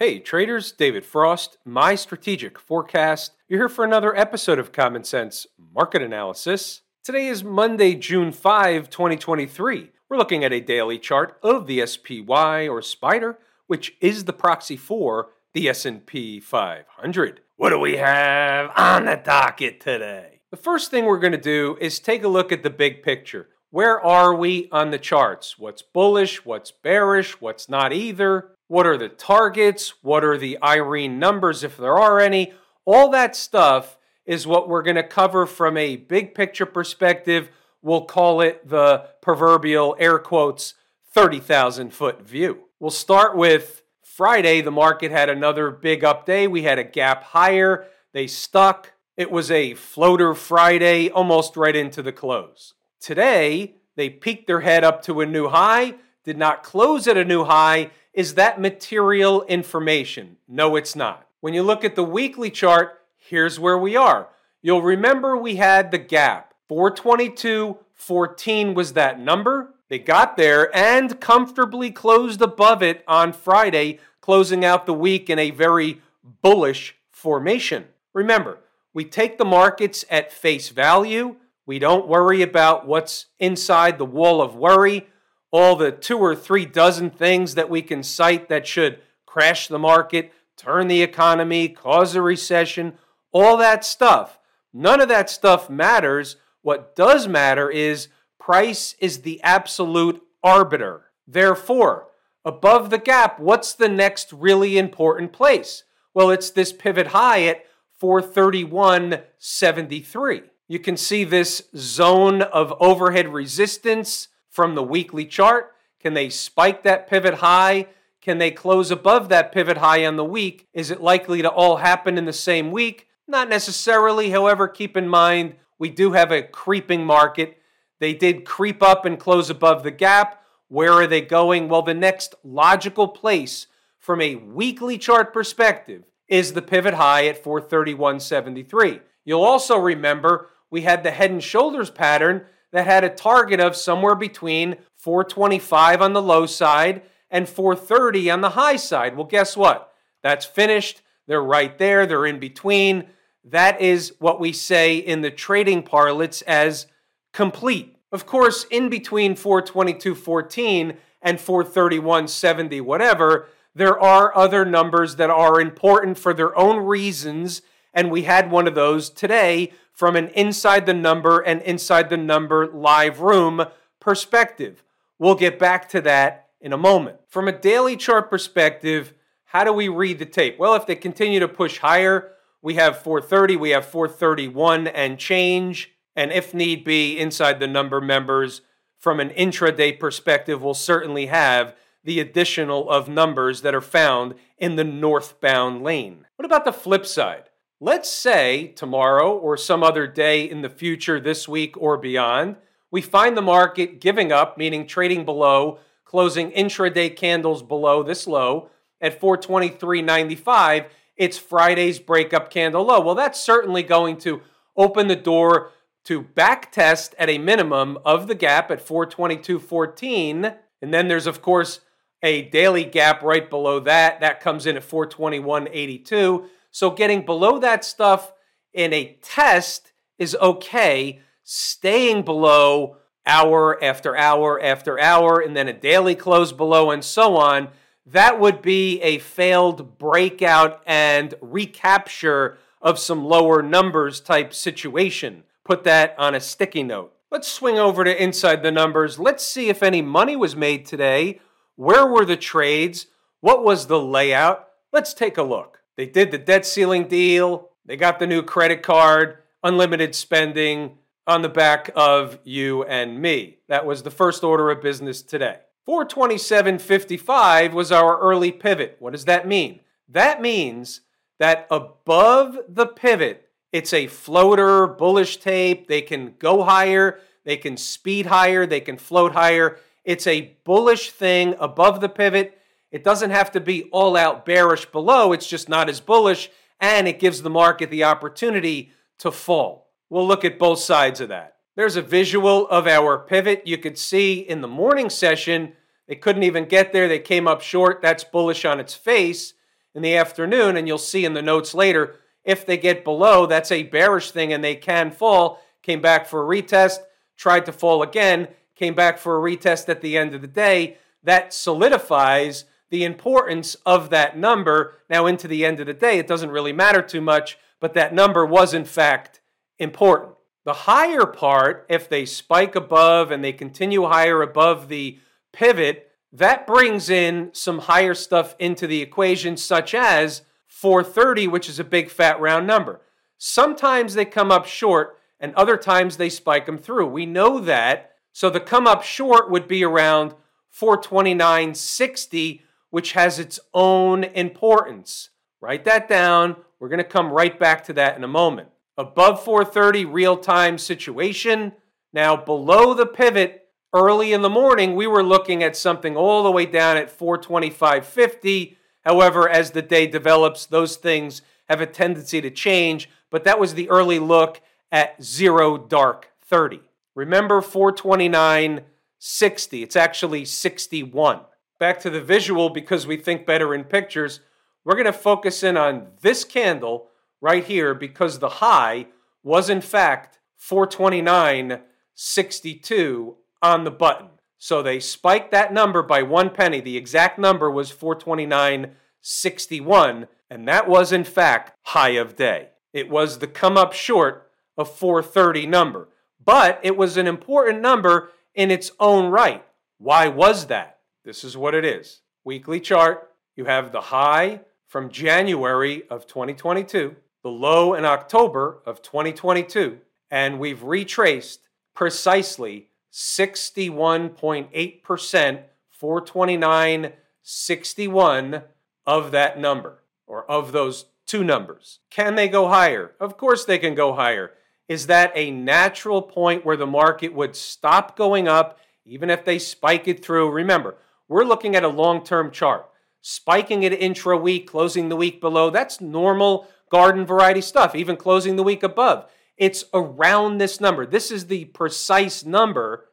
Hey 0.00 0.20
traders, 0.20 0.70
David 0.70 1.04
Frost, 1.04 1.58
my 1.64 1.96
strategic 1.96 2.56
forecast. 2.56 3.32
You're 3.48 3.58
here 3.58 3.68
for 3.68 3.84
another 3.84 4.16
episode 4.16 4.60
of 4.60 4.70
Common 4.70 5.02
Sense 5.02 5.44
Market 5.74 6.02
Analysis. 6.02 6.82
Today 7.02 7.26
is 7.26 7.42
Monday, 7.42 7.96
June 7.96 8.30
5, 8.30 8.90
2023. 8.90 9.90
We're 10.08 10.16
looking 10.16 10.44
at 10.44 10.52
a 10.52 10.60
daily 10.60 11.00
chart 11.00 11.36
of 11.42 11.66
the 11.66 11.84
SPY 11.84 12.68
or 12.68 12.80
Spider, 12.80 13.40
which 13.66 13.96
is 14.00 14.26
the 14.26 14.32
proxy 14.32 14.76
for 14.76 15.30
the 15.52 15.68
S&P 15.68 16.38
500. 16.38 17.40
What 17.56 17.70
do 17.70 17.80
we 17.80 17.96
have 17.96 18.70
on 18.76 19.06
the 19.06 19.16
docket 19.16 19.80
today? 19.80 20.42
The 20.52 20.56
first 20.56 20.92
thing 20.92 21.06
we're 21.06 21.18
going 21.18 21.32
to 21.32 21.38
do 21.38 21.76
is 21.80 21.98
take 21.98 22.22
a 22.22 22.28
look 22.28 22.52
at 22.52 22.62
the 22.62 22.70
big 22.70 23.02
picture. 23.02 23.48
Where 23.70 24.00
are 24.00 24.32
we 24.32 24.68
on 24.70 24.92
the 24.92 24.98
charts? 25.00 25.58
What's 25.58 25.82
bullish? 25.82 26.44
What's 26.46 26.70
bearish? 26.70 27.40
What's 27.40 27.68
not 27.68 27.92
either? 27.92 28.52
What 28.68 28.86
are 28.86 28.98
the 28.98 29.08
targets? 29.08 29.94
What 30.02 30.22
are 30.24 30.36
the 30.36 30.58
Irene 30.62 31.18
numbers, 31.18 31.64
if 31.64 31.76
there 31.76 31.98
are 31.98 32.20
any? 32.20 32.52
All 32.84 33.10
that 33.10 33.34
stuff 33.34 33.96
is 34.26 34.46
what 34.46 34.68
we're 34.68 34.82
going 34.82 34.96
to 34.96 35.02
cover 35.02 35.46
from 35.46 35.78
a 35.78 35.96
big 35.96 36.34
picture 36.34 36.66
perspective. 36.66 37.48
We'll 37.80 38.04
call 38.04 38.42
it 38.42 38.68
the 38.68 39.08
proverbial 39.22 39.96
air 39.98 40.18
quotes 40.18 40.74
30,000 41.12 41.94
foot 41.94 42.20
view. 42.20 42.64
We'll 42.78 42.90
start 42.90 43.34
with 43.34 43.82
Friday. 44.04 44.60
The 44.60 44.70
market 44.70 45.10
had 45.10 45.30
another 45.30 45.70
big 45.70 46.04
up 46.04 46.26
day. 46.26 46.46
We 46.46 46.64
had 46.64 46.78
a 46.78 46.84
gap 46.84 47.24
higher. 47.24 47.86
They 48.12 48.26
stuck. 48.26 48.92
It 49.16 49.30
was 49.30 49.50
a 49.50 49.74
floater 49.74 50.34
Friday, 50.34 51.08
almost 51.08 51.56
right 51.56 51.74
into 51.74 52.02
the 52.02 52.12
close. 52.12 52.74
Today, 53.00 53.76
they 53.96 54.10
peaked 54.10 54.46
their 54.46 54.60
head 54.60 54.84
up 54.84 55.02
to 55.04 55.22
a 55.22 55.26
new 55.26 55.48
high, 55.48 55.94
did 56.22 56.36
not 56.36 56.62
close 56.62 57.08
at 57.08 57.16
a 57.16 57.24
new 57.24 57.44
high. 57.44 57.90
Is 58.18 58.34
that 58.34 58.60
material 58.60 59.44
information? 59.44 60.36
No, 60.48 60.74
it's 60.74 60.96
not. 60.96 61.28
When 61.38 61.54
you 61.54 61.62
look 61.62 61.84
at 61.84 61.94
the 61.94 62.02
weekly 62.02 62.50
chart, 62.50 63.00
here's 63.16 63.60
where 63.60 63.78
we 63.78 63.94
are. 63.94 64.26
You'll 64.60 64.82
remember 64.82 65.36
we 65.36 65.54
had 65.54 65.92
the 65.92 65.98
gap. 65.98 66.52
422.14 66.68 68.74
was 68.74 68.94
that 68.94 69.20
number. 69.20 69.72
They 69.88 70.00
got 70.00 70.36
there 70.36 70.76
and 70.76 71.20
comfortably 71.20 71.92
closed 71.92 72.42
above 72.42 72.82
it 72.82 73.04
on 73.06 73.32
Friday, 73.32 74.00
closing 74.20 74.64
out 74.64 74.86
the 74.86 74.94
week 74.94 75.30
in 75.30 75.38
a 75.38 75.52
very 75.52 76.00
bullish 76.42 76.96
formation. 77.12 77.84
Remember, 78.14 78.58
we 78.92 79.04
take 79.04 79.38
the 79.38 79.44
markets 79.44 80.04
at 80.10 80.32
face 80.32 80.70
value. 80.70 81.36
We 81.66 81.78
don't 81.78 82.08
worry 82.08 82.42
about 82.42 82.84
what's 82.84 83.26
inside 83.38 83.96
the 83.96 84.04
wall 84.04 84.42
of 84.42 84.56
worry, 84.56 85.06
all 85.50 85.76
the 85.76 85.92
two 85.92 86.18
or 86.18 86.36
three 86.36 86.66
dozen 86.66 87.10
things 87.10 87.54
that 87.54 87.70
we 87.70 87.80
can 87.82 88.02
cite 88.02 88.48
that 88.48 88.66
should 88.66 88.98
crash 89.26 89.68
the 89.68 89.78
market, 89.78 90.32
turn 90.56 90.88
the 90.88 91.02
economy, 91.02 91.68
cause 91.68 92.14
a 92.14 92.22
recession, 92.22 92.94
all 93.32 93.56
that 93.56 93.84
stuff. 93.84 94.38
None 94.72 95.00
of 95.00 95.08
that 95.08 95.30
stuff 95.30 95.70
matters. 95.70 96.36
What 96.62 96.96
does 96.96 97.28
matter 97.28 97.70
is 97.70 98.08
price 98.38 98.94
is 98.98 99.22
the 99.22 99.40
absolute 99.42 100.20
arbiter. 100.42 101.06
Therefore, 101.26 102.08
above 102.44 102.90
the 102.90 102.98
gap, 102.98 103.40
what's 103.40 103.72
the 103.72 103.88
next 103.88 104.30
really 104.32 104.76
important 104.78 105.32
place? 105.32 105.84
Well, 106.14 106.30
it's 106.30 106.50
this 106.50 106.72
pivot 106.72 107.08
high 107.08 107.42
at 107.44 107.64
431.73. 108.02 110.42
You 110.66 110.78
can 110.78 110.96
see 110.96 111.24
this 111.24 111.64
zone 111.76 112.40
of 112.42 112.72
overhead 112.80 113.28
resistance 113.28 114.28
from 114.58 114.74
the 114.74 114.82
weekly 114.82 115.24
chart. 115.24 115.72
Can 116.00 116.14
they 116.14 116.28
spike 116.28 116.82
that 116.82 117.08
pivot 117.08 117.34
high? 117.34 117.86
Can 118.20 118.38
they 118.38 118.50
close 118.50 118.90
above 118.90 119.28
that 119.28 119.52
pivot 119.52 119.76
high 119.76 120.04
on 120.04 120.16
the 120.16 120.24
week? 120.24 120.66
Is 120.74 120.90
it 120.90 121.00
likely 121.00 121.42
to 121.42 121.48
all 121.48 121.76
happen 121.76 122.18
in 122.18 122.24
the 122.24 122.32
same 122.32 122.72
week? 122.72 123.06
Not 123.28 123.48
necessarily. 123.48 124.30
However, 124.30 124.66
keep 124.66 124.96
in 124.96 125.08
mind 125.08 125.54
we 125.78 125.90
do 125.90 126.10
have 126.10 126.32
a 126.32 126.42
creeping 126.42 127.06
market. 127.06 127.62
They 128.00 128.14
did 128.14 128.44
creep 128.44 128.82
up 128.82 129.04
and 129.04 129.16
close 129.16 129.48
above 129.48 129.84
the 129.84 129.92
gap. 129.92 130.42
Where 130.66 130.92
are 130.92 131.06
they 131.06 131.20
going? 131.20 131.68
Well, 131.68 131.82
the 131.82 131.94
next 131.94 132.34
logical 132.42 133.06
place 133.06 133.68
from 134.00 134.20
a 134.20 134.34
weekly 134.34 134.98
chart 134.98 135.32
perspective 135.32 136.02
is 136.26 136.52
the 136.52 136.62
pivot 136.62 136.94
high 136.94 137.28
at 137.28 137.44
431.73. 137.44 139.02
You'll 139.24 139.44
also 139.44 139.78
remember 139.78 140.48
we 140.68 140.80
had 140.82 141.04
the 141.04 141.12
head 141.12 141.30
and 141.30 141.44
shoulders 141.44 141.90
pattern 141.90 142.46
that 142.72 142.86
had 142.86 143.04
a 143.04 143.08
target 143.08 143.60
of 143.60 143.76
somewhere 143.76 144.14
between 144.14 144.76
425 144.96 146.02
on 146.02 146.12
the 146.12 146.22
low 146.22 146.46
side 146.46 147.02
and 147.30 147.48
430 147.48 148.30
on 148.30 148.40
the 148.40 148.50
high 148.50 148.76
side. 148.76 149.16
Well, 149.16 149.26
guess 149.26 149.56
what? 149.56 149.92
That's 150.22 150.44
finished. 150.44 151.02
They're 151.26 151.42
right 151.42 151.76
there, 151.78 152.06
they're 152.06 152.26
in 152.26 152.38
between. 152.38 153.04
That 153.44 153.80
is 153.80 154.14
what 154.18 154.40
we 154.40 154.52
say 154.52 154.96
in 154.96 155.20
the 155.20 155.30
trading 155.30 155.82
parlance 155.82 156.42
as 156.42 156.86
complete. 157.32 157.96
Of 158.10 158.26
course, 158.26 158.64
in 158.70 158.88
between 158.88 159.34
422.14 159.34 160.96
and 161.22 161.38
431.70, 161.38 162.80
whatever, 162.80 163.48
there 163.74 163.98
are 164.00 164.36
other 164.36 164.64
numbers 164.64 165.16
that 165.16 165.30
are 165.30 165.60
important 165.60 166.18
for 166.18 166.32
their 166.32 166.56
own 166.56 166.78
reasons. 166.84 167.62
And 167.94 168.10
we 168.10 168.22
had 168.22 168.50
one 168.50 168.66
of 168.66 168.74
those 168.74 169.10
today 169.10 169.72
from 169.92 170.14
an 170.14 170.28
inside 170.28 170.86
the 170.86 170.94
number 170.94 171.40
and 171.40 171.60
inside 171.62 172.10
the 172.10 172.16
number 172.16 172.66
live 172.66 173.20
room 173.20 173.64
perspective. 174.00 174.82
We'll 175.18 175.34
get 175.34 175.58
back 175.58 175.88
to 175.90 176.00
that 176.02 176.48
in 176.60 176.72
a 176.72 176.78
moment. 176.78 177.18
From 177.26 177.48
a 177.48 177.58
daily 177.58 177.96
chart 177.96 178.30
perspective, 178.30 179.14
how 179.46 179.64
do 179.64 179.72
we 179.72 179.88
read 179.88 180.18
the 180.18 180.26
tape? 180.26 180.58
Well, 180.58 180.74
if 180.74 180.86
they 180.86 180.94
continue 180.94 181.40
to 181.40 181.48
push 181.48 181.78
higher, 181.78 182.32
we 182.62 182.74
have 182.74 183.02
430, 183.02 183.56
we 183.56 183.70
have 183.70 183.86
431 183.86 184.86
and 184.88 185.18
change. 185.18 185.92
And 186.14 186.32
if 186.32 186.52
need 186.52 186.84
be, 186.84 187.18
inside 187.18 187.60
the 187.60 187.66
number 187.66 188.00
members, 188.00 188.62
from 188.98 189.20
an 189.20 189.30
intraday 189.30 189.98
perspective, 189.98 190.62
we'll 190.62 190.74
certainly 190.74 191.26
have 191.26 191.74
the 192.04 192.20
additional 192.20 192.90
of 192.90 193.08
numbers 193.08 193.62
that 193.62 193.74
are 193.74 193.80
found 193.80 194.34
in 194.58 194.76
the 194.76 194.84
northbound 194.84 195.82
lane. 195.82 196.26
What 196.36 196.46
about 196.46 196.64
the 196.64 196.72
flip 196.72 197.06
side? 197.06 197.47
Let's 197.80 198.10
say 198.10 198.68
tomorrow 198.74 199.36
or 199.36 199.56
some 199.56 199.84
other 199.84 200.08
day 200.08 200.42
in 200.42 200.62
the 200.62 200.68
future, 200.68 201.20
this 201.20 201.46
week 201.46 201.76
or 201.76 201.96
beyond, 201.96 202.56
we 202.90 203.00
find 203.00 203.36
the 203.36 203.42
market 203.42 204.00
giving 204.00 204.32
up, 204.32 204.58
meaning 204.58 204.84
trading 204.84 205.24
below, 205.24 205.78
closing 206.04 206.50
intraday 206.50 207.14
candles 207.14 207.62
below 207.62 208.02
this 208.02 208.26
low 208.26 208.70
at 209.00 209.20
423.95. 209.20 210.86
It's 211.16 211.38
Friday's 211.38 212.00
breakup 212.00 212.50
candle 212.50 212.84
low. 212.84 213.00
Well, 213.00 213.14
that's 213.14 213.40
certainly 213.40 213.84
going 213.84 214.16
to 214.18 214.40
open 214.76 215.06
the 215.06 215.14
door 215.14 215.70
to 216.06 216.22
back 216.22 216.72
test 216.72 217.14
at 217.16 217.30
a 217.30 217.38
minimum 217.38 217.98
of 218.04 218.26
the 218.26 218.34
gap 218.34 218.72
at 218.72 218.84
422.14. 218.84 220.56
And 220.82 220.92
then 220.92 221.06
there's, 221.06 221.28
of 221.28 221.42
course, 221.42 221.80
a 222.24 222.42
daily 222.42 222.84
gap 222.84 223.22
right 223.22 223.48
below 223.48 223.78
that. 223.80 224.18
That 224.18 224.40
comes 224.40 224.66
in 224.66 224.76
at 224.76 224.88
421.82. 224.88 226.48
So 226.78 226.92
getting 226.92 227.24
below 227.24 227.58
that 227.58 227.84
stuff 227.84 228.32
in 228.72 228.92
a 228.92 229.18
test 229.20 229.90
is 230.16 230.36
okay. 230.40 231.18
Staying 231.42 232.22
below 232.22 232.98
hour 233.26 233.82
after 233.82 234.16
hour 234.16 234.62
after 234.62 234.96
hour, 234.96 235.40
and 235.40 235.56
then 235.56 235.66
a 235.66 235.72
daily 235.72 236.14
close 236.14 236.52
below, 236.52 236.92
and 236.92 237.04
so 237.04 237.36
on, 237.36 237.70
that 238.06 238.38
would 238.38 238.62
be 238.62 239.00
a 239.00 239.18
failed 239.18 239.98
breakout 239.98 240.80
and 240.86 241.34
recapture 241.40 242.58
of 242.80 243.00
some 243.00 243.24
lower 243.24 243.60
numbers 243.60 244.20
type 244.20 244.54
situation. 244.54 245.42
Put 245.64 245.82
that 245.82 246.14
on 246.16 246.36
a 246.36 246.40
sticky 246.40 246.84
note. 246.84 247.12
Let's 247.28 247.48
swing 247.48 247.80
over 247.80 248.04
to 248.04 248.22
inside 248.22 248.62
the 248.62 248.70
numbers. 248.70 249.18
Let's 249.18 249.44
see 249.44 249.68
if 249.68 249.82
any 249.82 250.00
money 250.00 250.36
was 250.36 250.54
made 250.54 250.86
today. 250.86 251.40
Where 251.74 252.06
were 252.06 252.24
the 252.24 252.36
trades? 252.36 253.06
What 253.40 253.64
was 253.64 253.88
the 253.88 253.98
layout? 253.98 254.68
Let's 254.92 255.12
take 255.12 255.36
a 255.36 255.42
look. 255.42 255.77
They 255.98 256.06
did 256.06 256.30
the 256.30 256.38
debt 256.38 256.64
ceiling 256.64 257.08
deal. 257.08 257.70
They 257.84 257.96
got 257.96 258.20
the 258.20 258.26
new 258.28 258.42
credit 258.42 258.84
card, 258.84 259.38
unlimited 259.64 260.14
spending 260.14 260.98
on 261.26 261.42
the 261.42 261.48
back 261.48 261.90
of 261.96 262.38
you 262.44 262.84
and 262.84 263.20
me. 263.20 263.58
That 263.68 263.84
was 263.84 264.04
the 264.04 264.10
first 264.12 264.44
order 264.44 264.70
of 264.70 264.80
business 264.80 265.22
today. 265.22 265.58
427.55 265.88 267.72
was 267.72 267.90
our 267.90 268.20
early 268.20 268.52
pivot. 268.52 268.96
What 269.00 269.12
does 269.12 269.24
that 269.24 269.48
mean? 269.48 269.80
That 270.08 270.40
means 270.40 271.00
that 271.40 271.66
above 271.68 272.58
the 272.68 272.86
pivot, 272.86 273.48
it's 273.72 273.92
a 273.92 274.06
floater, 274.06 274.86
bullish 274.86 275.38
tape. 275.38 275.88
They 275.88 276.02
can 276.02 276.34
go 276.38 276.62
higher, 276.62 277.18
they 277.44 277.56
can 277.56 277.76
speed 277.76 278.26
higher, 278.26 278.66
they 278.66 278.80
can 278.80 278.98
float 278.98 279.32
higher. 279.32 279.78
It's 280.04 280.28
a 280.28 280.56
bullish 280.62 281.10
thing 281.10 281.56
above 281.58 282.00
the 282.00 282.08
pivot. 282.08 282.57
It 282.90 283.04
doesn't 283.04 283.30
have 283.30 283.50
to 283.52 283.60
be 283.60 283.84
all 283.92 284.16
out 284.16 284.46
bearish 284.46 284.86
below, 284.86 285.32
it's 285.32 285.46
just 285.46 285.68
not 285.68 285.88
as 285.88 286.00
bullish, 286.00 286.50
and 286.80 287.06
it 287.06 287.18
gives 287.18 287.42
the 287.42 287.50
market 287.50 287.90
the 287.90 288.04
opportunity 288.04 288.92
to 289.18 289.30
fall. 289.30 289.90
We'll 290.08 290.26
look 290.26 290.44
at 290.44 290.58
both 290.58 290.78
sides 290.78 291.20
of 291.20 291.28
that. 291.28 291.56
There's 291.76 291.96
a 291.96 292.02
visual 292.02 292.66
of 292.68 292.86
our 292.86 293.18
pivot. 293.18 293.66
You 293.66 293.78
could 293.78 293.98
see 293.98 294.40
in 294.40 294.62
the 294.62 294.68
morning 294.68 295.10
session, 295.10 295.74
they 296.08 296.16
couldn't 296.16 296.42
even 296.42 296.64
get 296.64 296.92
there. 296.92 297.06
They 297.06 297.18
came 297.18 297.46
up 297.46 297.60
short. 297.60 298.00
That's 298.00 298.24
bullish 298.24 298.64
on 298.64 298.80
its 298.80 298.94
face. 298.94 299.52
in 299.94 300.02
the 300.02 300.16
afternoon. 300.16 300.76
And 300.76 300.88
you'll 300.88 300.98
see 300.98 301.24
in 301.24 301.34
the 301.34 301.42
notes 301.42 301.74
later, 301.74 302.16
if 302.44 302.64
they 302.64 302.76
get 302.76 303.04
below, 303.04 303.46
that's 303.46 303.70
a 303.70 303.82
bearish 303.82 304.30
thing 304.30 304.52
and 304.52 304.64
they 304.64 304.74
can 304.74 305.10
fall. 305.10 305.60
Came 305.82 306.00
back 306.00 306.26
for 306.26 306.42
a 306.42 306.62
retest, 306.62 306.98
tried 307.36 307.66
to 307.66 307.72
fall 307.72 308.02
again, 308.02 308.48
came 308.74 308.94
back 308.94 309.18
for 309.18 309.36
a 309.36 309.56
retest 309.56 309.88
at 309.88 310.00
the 310.00 310.16
end 310.16 310.34
of 310.34 310.40
the 310.40 310.46
day. 310.46 310.96
That 311.22 311.52
solidifies 311.52 312.64
the 312.90 313.04
importance 313.04 313.74
of 313.86 314.10
that 314.10 314.36
number. 314.36 314.98
Now, 315.10 315.26
into 315.26 315.48
the 315.48 315.64
end 315.64 315.80
of 315.80 315.86
the 315.86 315.94
day, 315.94 316.18
it 316.18 316.26
doesn't 316.26 316.50
really 316.50 316.72
matter 316.72 317.02
too 317.02 317.20
much, 317.20 317.58
but 317.80 317.94
that 317.94 318.14
number 318.14 318.44
was 318.44 318.74
in 318.74 318.84
fact 318.84 319.40
important. 319.78 320.34
The 320.64 320.72
higher 320.72 321.26
part, 321.26 321.86
if 321.88 322.08
they 322.08 322.26
spike 322.26 322.74
above 322.74 323.30
and 323.30 323.42
they 323.42 323.52
continue 323.52 324.04
higher 324.04 324.42
above 324.42 324.88
the 324.88 325.18
pivot, 325.52 326.10
that 326.32 326.66
brings 326.66 327.08
in 327.08 327.50
some 327.52 327.78
higher 327.80 328.14
stuff 328.14 328.54
into 328.58 328.86
the 328.86 329.00
equation, 329.00 329.56
such 329.56 329.94
as 329.94 330.42
430, 330.66 331.48
which 331.48 331.68
is 331.68 331.78
a 331.78 331.84
big 331.84 332.10
fat 332.10 332.38
round 332.38 332.66
number. 332.66 333.00
Sometimes 333.38 334.14
they 334.14 334.24
come 334.24 334.50
up 334.50 334.66
short, 334.66 335.18
and 335.40 335.54
other 335.54 335.76
times 335.76 336.16
they 336.16 336.28
spike 336.28 336.66
them 336.66 336.76
through. 336.76 337.06
We 337.06 337.24
know 337.24 337.60
that. 337.60 338.12
So 338.32 338.50
the 338.50 338.60
come 338.60 338.86
up 338.86 339.02
short 339.02 339.50
would 339.50 339.66
be 339.66 339.84
around 339.84 340.34
429.60, 340.78 342.60
which 342.90 343.12
has 343.12 343.38
its 343.38 343.60
own 343.74 344.24
importance. 344.24 345.30
Write 345.60 345.84
that 345.84 346.08
down. 346.08 346.56
We're 346.78 346.88
going 346.88 346.98
to 346.98 347.04
come 347.04 347.32
right 347.32 347.58
back 347.58 347.84
to 347.84 347.92
that 347.94 348.16
in 348.16 348.24
a 348.24 348.28
moment. 348.28 348.68
Above 348.96 349.42
430, 349.44 350.04
real 350.04 350.36
time 350.36 350.78
situation. 350.78 351.72
Now, 352.12 352.36
below 352.36 352.94
the 352.94 353.06
pivot, 353.06 353.68
early 353.92 354.32
in 354.32 354.42
the 354.42 354.48
morning, 354.48 354.94
we 354.94 355.06
were 355.06 355.22
looking 355.22 355.62
at 355.62 355.76
something 355.76 356.16
all 356.16 356.42
the 356.42 356.50
way 356.50 356.66
down 356.66 356.96
at 356.96 357.16
425.50. 357.16 358.76
However, 359.04 359.48
as 359.48 359.70
the 359.70 359.82
day 359.82 360.06
develops, 360.06 360.66
those 360.66 360.96
things 360.96 361.42
have 361.68 361.80
a 361.80 361.86
tendency 361.86 362.40
to 362.40 362.50
change. 362.50 363.08
But 363.30 363.44
that 363.44 363.60
was 363.60 363.74
the 363.74 363.90
early 363.90 364.18
look 364.18 364.60
at 364.90 365.22
zero 365.22 365.78
dark 365.78 366.30
30. 366.42 366.80
Remember 367.14 367.60
429.60. 367.60 369.82
It's 369.82 369.96
actually 369.96 370.44
61. 370.44 371.40
Back 371.78 372.00
to 372.00 372.10
the 372.10 372.20
visual 372.20 372.70
because 372.70 373.06
we 373.06 373.16
think 373.16 373.46
better 373.46 373.72
in 373.74 373.84
pictures. 373.84 374.40
We're 374.84 374.94
going 374.94 375.06
to 375.06 375.12
focus 375.12 375.62
in 375.62 375.76
on 375.76 376.08
this 376.22 376.42
candle 376.44 377.08
right 377.40 377.64
here 377.64 377.94
because 377.94 378.38
the 378.38 378.48
high 378.48 379.06
was 379.42 379.68
in 379.70 379.80
fact 379.80 380.38
429.62 380.60 383.34
on 383.62 383.84
the 383.84 383.90
button. 383.90 384.28
So 384.58 384.82
they 384.82 384.98
spiked 384.98 385.52
that 385.52 385.72
number 385.72 386.02
by 386.02 386.22
one 386.22 386.50
penny. 386.50 386.80
The 386.80 386.96
exact 386.96 387.38
number 387.38 387.70
was 387.70 387.92
429.61, 387.92 390.26
and 390.50 390.66
that 390.66 390.88
was 390.88 391.12
in 391.12 391.22
fact 391.22 391.78
high 391.82 392.08
of 392.10 392.34
day. 392.34 392.70
It 392.92 393.08
was 393.08 393.38
the 393.38 393.46
come 393.46 393.76
up 393.76 393.92
short 393.92 394.50
of 394.76 394.92
430 394.92 395.66
number, 395.66 396.08
but 396.44 396.80
it 396.82 396.96
was 396.96 397.16
an 397.16 397.28
important 397.28 397.80
number 397.80 398.32
in 398.54 398.72
its 398.72 398.90
own 398.98 399.30
right. 399.30 399.64
Why 399.98 400.26
was 400.26 400.66
that? 400.66 400.97
This 401.28 401.44
is 401.44 401.56
what 401.58 401.74
it 401.74 401.84
is. 401.84 402.22
Weekly 402.42 402.80
chart, 402.80 403.30
you 403.54 403.66
have 403.66 403.92
the 403.92 404.00
high 404.00 404.62
from 404.86 405.10
January 405.10 406.04
of 406.08 406.26
2022, 406.26 407.16
the 407.42 407.50
low 407.50 407.92
in 407.92 408.06
October 408.06 408.80
of 408.86 409.02
2022, 409.02 409.98
and 410.30 410.58
we've 410.58 410.82
retraced 410.82 411.60
precisely 411.94 412.88
61.8%, 413.12 415.62
429.61 416.02 418.62
of 419.06 419.30
that 419.30 419.60
number, 419.60 419.98
or 420.26 420.50
of 420.50 420.72
those 420.72 421.04
two 421.26 421.44
numbers. 421.44 421.98
Can 422.08 422.36
they 422.36 422.48
go 422.48 422.68
higher? 422.68 423.12
Of 423.20 423.36
course 423.36 423.66
they 423.66 423.76
can 423.76 423.94
go 423.94 424.14
higher. 424.14 424.52
Is 424.88 425.08
that 425.08 425.32
a 425.34 425.50
natural 425.50 426.22
point 426.22 426.64
where 426.64 426.78
the 426.78 426.86
market 426.86 427.34
would 427.34 427.54
stop 427.54 428.16
going 428.16 428.48
up, 428.48 428.78
even 429.04 429.28
if 429.28 429.44
they 429.44 429.58
spike 429.58 430.08
it 430.08 430.24
through? 430.24 430.50
Remember, 430.50 430.96
we're 431.28 431.44
looking 431.44 431.76
at 431.76 431.84
a 431.84 431.88
long 431.88 432.24
term 432.24 432.50
chart. 432.50 432.88
Spiking 433.20 433.82
it 433.82 433.92
intra 433.92 434.36
week, 434.36 434.68
closing 434.68 435.08
the 435.08 435.16
week 435.16 435.40
below, 435.40 435.70
that's 435.70 436.00
normal 436.00 436.68
garden 436.90 437.26
variety 437.26 437.60
stuff, 437.60 437.94
even 437.94 438.16
closing 438.16 438.56
the 438.56 438.62
week 438.62 438.82
above. 438.82 439.30
It's 439.56 439.84
around 439.92 440.58
this 440.58 440.80
number. 440.80 441.04
This 441.04 441.30
is 441.30 441.46
the 441.46 441.66
precise 441.66 442.44
number. 442.44 443.06